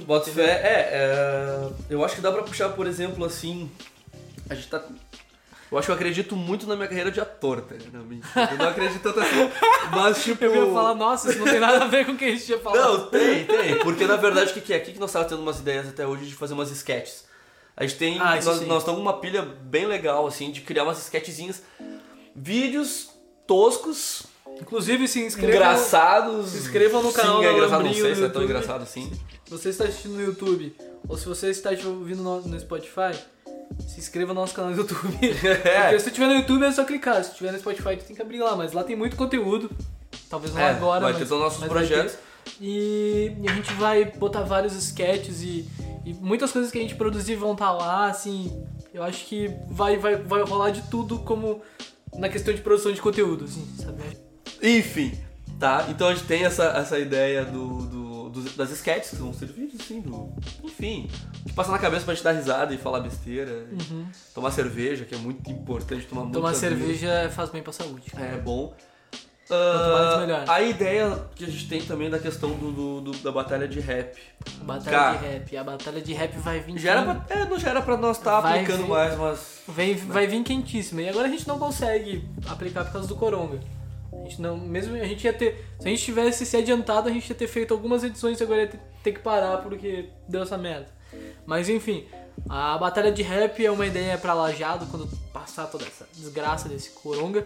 [0.06, 3.70] Bota fé, é, é, eu acho que dá pra puxar, por exemplo, assim,
[4.48, 4.82] a gente tá...
[5.72, 7.76] Eu acho que eu acredito muito na minha carreira de ator, tá?
[7.92, 9.50] Não, mentira, eu não acredito tanto assim,
[9.92, 10.44] mas tipo...
[10.44, 12.48] Eu ia falar, nossa, isso não tem nada a ver com o que a gente
[12.50, 12.76] ia falar.
[12.76, 14.76] Não, tem, tem, porque na verdade o que que é?
[14.76, 17.24] Aqui que nós estávamos tendo umas ideias até hoje de fazer umas sketches.
[17.76, 18.66] A gente tem, Ah, nós, sim.
[18.66, 21.62] nós estamos com uma pilha bem legal, assim, de criar umas sketchzinhas,
[22.34, 23.10] vídeos
[23.46, 24.24] toscos,
[24.61, 25.57] Inclusive, se inscrevam.
[25.57, 26.51] engraçados.
[26.51, 29.11] se inscrevam no canal Sim, é engraçado, não sei se é tão engraçado assim.
[29.44, 30.75] Se você está assistindo no YouTube
[31.09, 33.18] ou se você está ouvindo no, no Spotify,
[33.87, 35.18] se inscreva no nosso canal do YouTube.
[35.64, 35.88] É.
[35.88, 38.23] Porque se tiver no YouTube é só clicar, se tiver no Spotify tu tem que
[38.23, 39.70] abrir lá, mas lá tem muito conteúdo.
[40.29, 42.16] Talvez não É, agora, vai mas, ter todos os nossos projetos.
[42.61, 45.68] E, e a gente vai botar vários sketches e,
[46.05, 48.64] e muitas coisas que a gente produzir vão estar lá, assim.
[48.92, 51.62] Eu acho que vai, vai, vai rolar de tudo como
[52.16, 54.03] na questão de produção de conteúdo, assim, sabe?
[54.62, 55.12] Enfim,
[55.59, 55.87] tá?
[55.88, 59.46] Então a gente tem essa, essa ideia do, do- dos- das sketches, que vão ser
[59.46, 60.31] vídeos, assim, do.
[60.62, 61.09] Enfim,
[61.46, 63.66] que passa na cabeça pra gente dar risada e falar besteira.
[63.73, 66.31] e Tomar cerveja, que é muito importante tomar Uhum.
[66.33, 66.99] Tomar cerveja.
[67.09, 68.05] cerveja faz bem pra saúde.
[68.16, 68.75] É bom.
[69.49, 73.18] Quanto mais, Ah, a ideia que a gente tem também da questão do, do- do-
[73.18, 74.16] da batalha de rap.
[74.62, 75.18] Batalha Cara.
[75.18, 75.57] de rap.
[75.57, 76.79] A batalha de rap vai vir.
[76.79, 78.88] Já pra, é, não já era pra nós estar Vai aplicando vir.
[78.88, 79.62] mais, mas.
[79.66, 81.03] Vem, vai vir quentíssima.
[81.03, 83.59] E agora a gente não consegue aplicar por causa do Coronga.
[84.20, 84.56] A gente não.
[84.56, 85.64] Mesmo a gente ia ter.
[85.78, 88.62] Se a gente tivesse se adiantado, a gente ia ter feito algumas edições e agora
[88.62, 90.88] ia ter, ter que parar porque deu essa merda.
[91.46, 92.06] Mas enfim,
[92.48, 96.90] a batalha de rap é uma ideia pra Lajado quando passar toda essa desgraça desse
[96.90, 97.44] Coronga.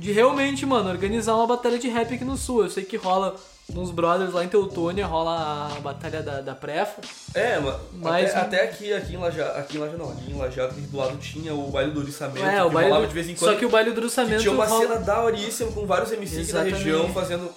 [0.00, 2.62] De realmente, mano, organizar uma batalha de rap aqui no sul.
[2.64, 3.36] Eu sei que rola
[3.76, 7.02] uns brothers lá em Teutônia, rola a batalha da, da Prefa.
[7.34, 10.36] É, ma- Mas- até, até aqui, aqui em Lajado, aqui em Lajado não, aqui em
[10.38, 13.14] Lajado, do lado tinha o baile do Oriçamento, É, o que baile rolava do- de
[13.14, 13.52] vez em quando.
[13.52, 16.50] Só que o baile do que Druçamento tinha uma rola- cena daoríssima com vários MCs
[16.52, 17.48] da região fazendo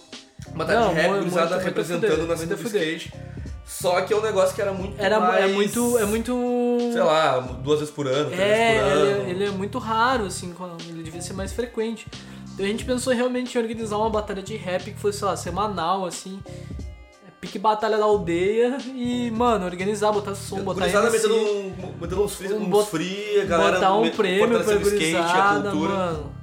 [0.53, 3.13] batalha Não, de rap, gurizada representando fuder, na cena do skate.
[3.65, 5.45] Só que é um negócio que era muito Era mais...
[5.45, 9.21] é muito é muito Sei lá, duas vezes por ano, três é, vezes por ano.
[9.21, 10.53] ele, ele é muito raro assim,
[10.89, 12.05] ele devia ser mais frequente.
[12.53, 15.35] Então a gente pensou realmente em organizar uma batalha de rap que fosse, sei lá,
[15.35, 21.35] semanal assim, é, pique batalha da aldeia e, mano, organizar, botar som, botar MC, metendo,
[21.35, 25.19] um, metendo uns free, Um bot- free, a galera botar um prêmio pra skate, a
[25.21, 25.93] gurizada, cultura.
[25.93, 26.33] mano.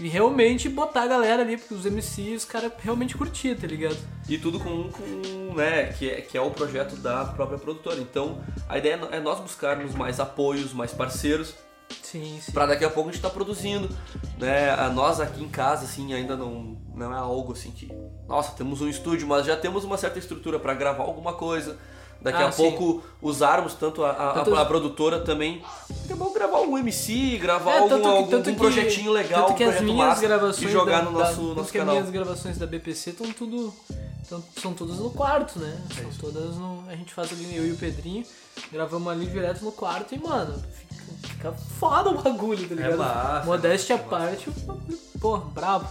[0.00, 3.96] E realmente botar a galera ali, porque os MCs, os caras realmente curtiam, tá ligado?
[4.28, 7.96] E tudo com, com né, que é, que é o projeto da própria produtora.
[8.00, 11.54] Então, a ideia é nós buscarmos mais apoios, mais parceiros
[12.02, 12.52] Sim, sim.
[12.52, 13.88] Pra daqui a pouco a gente tá produzindo,
[14.38, 14.70] né?
[14.70, 17.90] A nós aqui em casa, assim, ainda não, não é algo assim que...
[18.28, 21.76] Nossa, temos um estúdio, mas já temos uma certa estrutura pra gravar alguma coisa.
[22.20, 22.62] Daqui Ah, a sim.
[22.62, 25.62] pouco usarmos tanto a, a- a- Tanto- a produtora também.
[26.10, 29.64] A pouco gravar algum MC, gravar É, algum, que- algum, que- projetinho legal, tanto que
[29.66, 31.96] um as minhas gravações e jogar da, no da- nosso, tanto nosso que as canal.
[31.96, 33.74] minhas gravações da BPC estão tudo
[34.26, 35.78] tão, são todas no quarto, né?
[35.98, 38.24] É São todas no, a gente faz ali eu e o Pedrinho,
[38.72, 40.62] gravamos ali direto no quarto e mano,
[41.26, 42.98] fica, foda o bagulho, tá ligado?
[42.98, 44.50] massa, Modéstia é à massa, parte,
[45.20, 45.88] pô, brabo.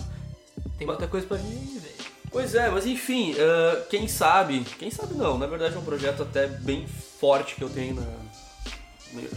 [0.77, 1.93] Tem muita coisa pra vir, velho.
[2.31, 6.23] Pois é, mas enfim, ah, quem sabe, quem sabe não, na verdade é um projeto
[6.23, 8.07] até bem forte que eu tenho na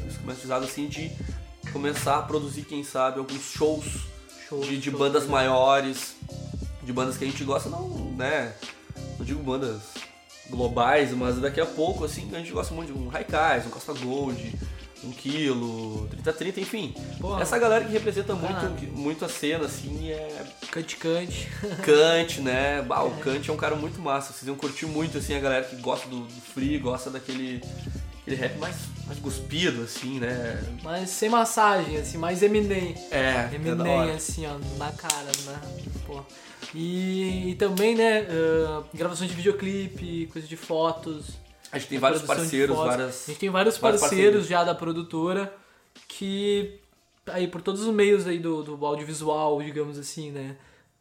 [0.08, 1.12] esquematizado assim de
[1.72, 3.84] começar a produzir, quem sabe, alguns shows
[4.48, 5.32] Show, de, de show, bandas show.
[5.32, 6.16] maiores,
[6.82, 8.54] de bandas que a gente gosta, não, né?
[9.18, 9.82] Não digo bandas
[10.48, 13.92] globais, mas daqui a pouco, assim, a gente gosta muito de um Raikais, um Costa
[13.92, 14.54] Gold,
[15.04, 16.94] um Quilo, 3030, enfim.
[17.20, 17.42] Porra.
[17.42, 18.70] Essa galera que representa Caralho.
[18.70, 21.48] muito, muito a cena, assim, é Cante Cante.
[21.82, 22.82] Kant, né?
[22.86, 24.32] Bah, o Kant é um cara muito massa.
[24.32, 27.62] Vocês iam curtir muito, assim, a galera que gosta do, do free, gosta daquele
[28.26, 30.62] aquele rap mais, mais cuspido, assim, né?
[30.82, 32.94] Mas sem massagem, assim, mais Eminem.
[33.10, 34.14] É, é Eminem, hora.
[34.14, 35.60] assim, ó, na cara, né?
[36.06, 36.22] Pô.
[36.74, 41.45] E, e também, né, ah, gravações de videoclipe, coisa de fotos.
[41.76, 43.24] A gente tem vários parceiros, várias...
[43.24, 44.46] A gente tem vários vários parceiros parceiros.
[44.46, 45.52] já da produtora
[46.08, 46.80] que,
[47.26, 50.56] aí, por todos os meios aí do, do audiovisual, digamos assim, né?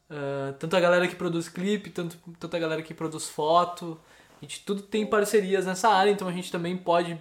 [0.09, 3.99] Ah, tanto a galera que produz clipe, tanto, tanto a galera que produz foto.
[4.41, 7.19] A gente tudo tem parcerias nessa área, então a gente também pode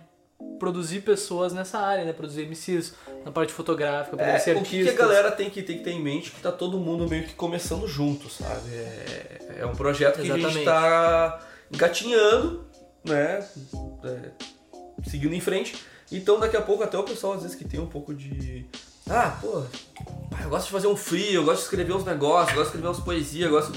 [0.58, 2.12] produzir pessoas nessa área, né?
[2.12, 4.94] Produzir MCs na parte fotográfica, É, produzir o que, que a artistas.
[4.98, 7.86] galera tem que, tem que ter em mente que tá todo mundo meio que começando
[7.86, 8.74] junto, sabe?
[8.74, 10.64] É, é um projeto que a gente Exatamente.
[10.64, 12.64] tá engatinhando,
[13.04, 13.46] né?
[14.04, 14.30] É,
[15.08, 15.76] seguindo em frente.
[16.10, 18.66] Então daqui a pouco até o pessoal às vezes que tem um pouco de.
[19.08, 19.62] Ah, pô,
[20.30, 22.70] pá, eu gosto de fazer um free, eu gosto de escrever uns negócios, eu gosto
[22.72, 23.72] de escrever umas poesias, eu gosto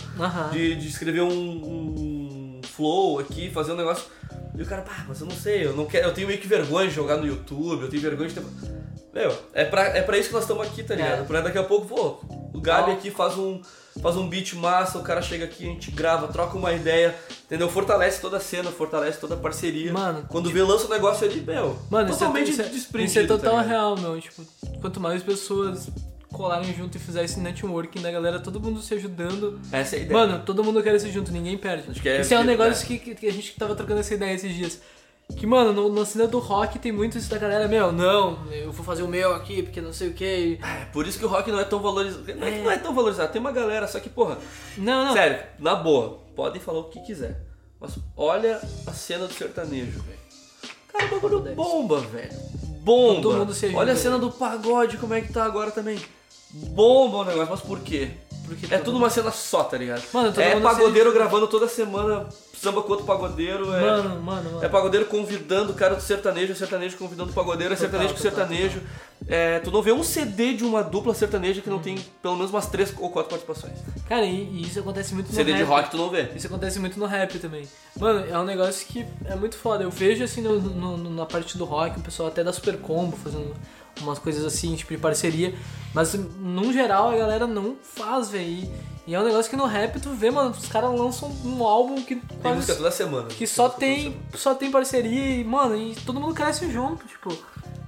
[0.51, 4.05] de, de escrever um, um flow aqui, fazer um negócio.
[4.55, 6.07] E o cara, pá, mas eu não sei, eu não quero.
[6.07, 8.43] Eu tenho meio que vergonha de jogar no YouTube, eu tenho vergonha de ter.
[9.13, 11.21] Meu, é pra, é pra isso que nós estamos aqui, tá ligado?
[11.21, 11.25] É.
[11.25, 12.19] Pra daqui a pouco, pô,
[12.57, 13.61] o Gabi aqui faz um,
[14.01, 17.15] faz um beat massa, o cara chega aqui, a gente grava, troca uma ideia,
[17.45, 17.69] entendeu?
[17.69, 19.93] Fortalece toda a cena, fortalece toda a parceria.
[19.93, 23.09] Mano, Quando vê, lança um negócio ali, meu, Mano, isso é, totalmente isso, é, desprendido.
[23.23, 24.19] isso é total tá real, meu.
[24.19, 24.43] Tipo,
[24.81, 25.89] quanto mais pessoas
[26.31, 29.59] colarem junto e fizerem esse networking da galera, todo mundo se ajudando.
[29.71, 30.19] Essa é a ideia.
[30.19, 31.89] Mano, todo mundo quer ser junto, ninguém perde.
[31.89, 32.97] Acho que é- Isso é um negócio é.
[32.97, 34.81] que, que a gente tava trocando essa ideia esses dias.
[35.35, 38.71] Que, mano, no, na cena do rock tem muito isso da galera, meu, não, eu
[38.71, 40.57] vou fazer o meu aqui, porque não sei o que.
[40.63, 42.23] É, por isso que o rock não é tão valorizado.
[42.35, 44.37] Não é que não é tão valorizado, tem uma galera, só que, porra,
[44.77, 45.13] Não, não.
[45.13, 47.41] Sério, na boa, podem falar o que quiser.
[47.79, 50.19] Mas olha a cena do sertanejo, velho.
[50.87, 52.31] Cara, o bagulho bomba, velho.
[52.79, 53.21] Bomba.
[53.21, 55.99] Todo mundo se ajuda, olha a cena do pagode, como é que tá agora também.
[56.51, 58.11] Bomba o negócio, mas por quê?
[58.47, 60.01] Porque É tudo uma cena só, tá ligado?
[60.13, 62.27] Mano, é mundo pagodeiro gravando toda semana
[62.59, 63.71] samba com outro pagodeiro.
[63.73, 64.65] É, Mano, mano, mano.
[64.65, 68.13] é pagodeiro convidando o cara do sertanejo, é sertanejo convidando o pagodeiro, é Total, sertanejo
[68.15, 68.81] com sertanejo.
[69.27, 72.49] É, tu não vê um CD de uma dupla sertaneja que não tem pelo menos
[72.51, 73.77] umas três ou quatro participações.
[74.07, 75.67] Cara, e, e isso acontece muito no CD de rap.
[75.67, 76.29] rock tu não vê.
[76.35, 77.67] Isso acontece muito no rap também.
[77.99, 79.83] Mano, é um negócio que é muito foda.
[79.83, 83.17] Eu vejo assim no- no- na parte do rock, o pessoal até da Super Combo
[83.17, 83.53] fazendo
[84.01, 85.53] umas coisas assim, tipo de parceria.
[85.93, 88.69] Mas num geral a galera não faz, velho.
[89.07, 92.01] E, é um negócio que no rap tu vê, mano, os caras lançam um álbum
[92.01, 93.27] que Tem quase- música toda semana.
[93.29, 94.21] que só tem, semana.
[94.35, 97.35] só tem parceria e, mano, e todo mundo cresce junto, tipo.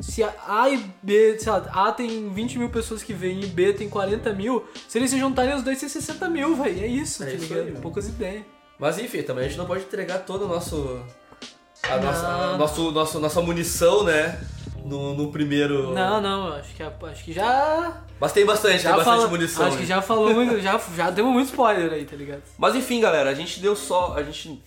[0.01, 3.73] Se a e B, sei lá, A tem 20 mil pessoas que vêm e B
[3.73, 6.81] tem 40 mil, se eles se juntarem os dois tem 60 mil, velho.
[6.81, 7.67] É isso, É tá isso ligado?
[7.67, 7.81] aí.
[7.81, 8.43] Poucas ideias.
[8.79, 11.01] Mas enfim, também a gente não pode entregar todo o nosso.
[11.83, 14.39] A nossa, a nosso, nosso, nossa munição, né?
[14.85, 15.93] No, no primeiro.
[15.93, 18.01] Não, não, acho que, acho que já.
[18.19, 19.65] Mas tem bastante, Já tem bastante fala- munição.
[19.65, 19.87] Acho que né?
[19.87, 22.41] já falou muito, já, já demos muito spoiler aí, tá ligado?
[22.57, 24.13] Mas enfim, galera, a gente deu só.
[24.15, 24.61] A gente.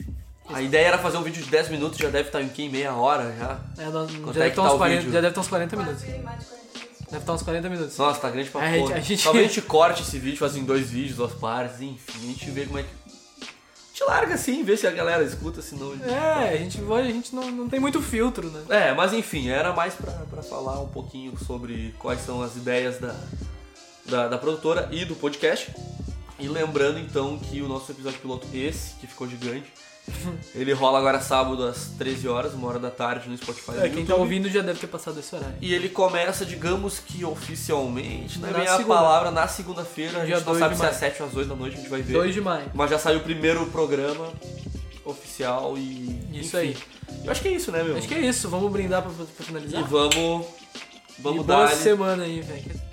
[0.52, 2.68] A ideia era fazer um vídeo de 10 minutos, já deve estar em quem?
[2.68, 3.58] Meia hora já.
[3.82, 5.12] É, nós- já, é deve que estar tá uns o 40, vídeo?
[5.12, 6.02] já deve estar uns 40 minutos.
[6.04, 7.06] Quase mais de 40 minutos.
[7.12, 7.96] Deve estar uns 40 minutos.
[7.98, 8.94] Nossa, tá grande pra A porra.
[8.96, 12.18] a gente- Talvez a gente corte esse vídeo, faz em dois vídeos, duas partes, enfim,
[12.18, 12.88] a gente vê como é que.
[13.92, 15.92] A gente larga assim, vê se a galera escuta, senão.
[16.02, 18.62] É, a gente, vai- a gente não, não tem muito filtro, né?
[18.70, 22.98] É, mas enfim, era mais pra, pra falar um pouquinho sobre quais são as ideias
[22.98, 23.14] da,
[24.06, 25.74] da, da produtora e do podcast.
[26.38, 29.70] E lembrando então que o nosso episódio piloto, esse, que ficou gigante,
[30.54, 33.72] ele rola agora sábado às 13 horas, uma hora da tarde no Spotify.
[33.82, 35.54] É, quem tá ouvindo já deve ter passado esse horário.
[35.60, 38.94] E ele começa, digamos que oficialmente, não é Na bem a segunda.
[38.94, 40.22] palavra, na segunda-feira.
[40.22, 41.12] A gente não 2 sabe se é às maio.
[41.12, 42.12] 7 ou às 8 da noite, a gente vai ver.
[42.14, 42.70] 2 de maio.
[42.74, 44.28] Mas já saiu o primeiro programa
[45.04, 46.20] oficial e.
[46.32, 46.56] Isso enfim.
[46.58, 46.76] aí.
[47.24, 47.96] Eu acho que é isso, né, meu?
[47.96, 49.84] Acho que é isso, vamos brindar pra, pra E finalizar?
[49.84, 50.46] vamos
[51.18, 51.76] Vamos e boa dar.
[51.76, 52.91] semana aí, velho.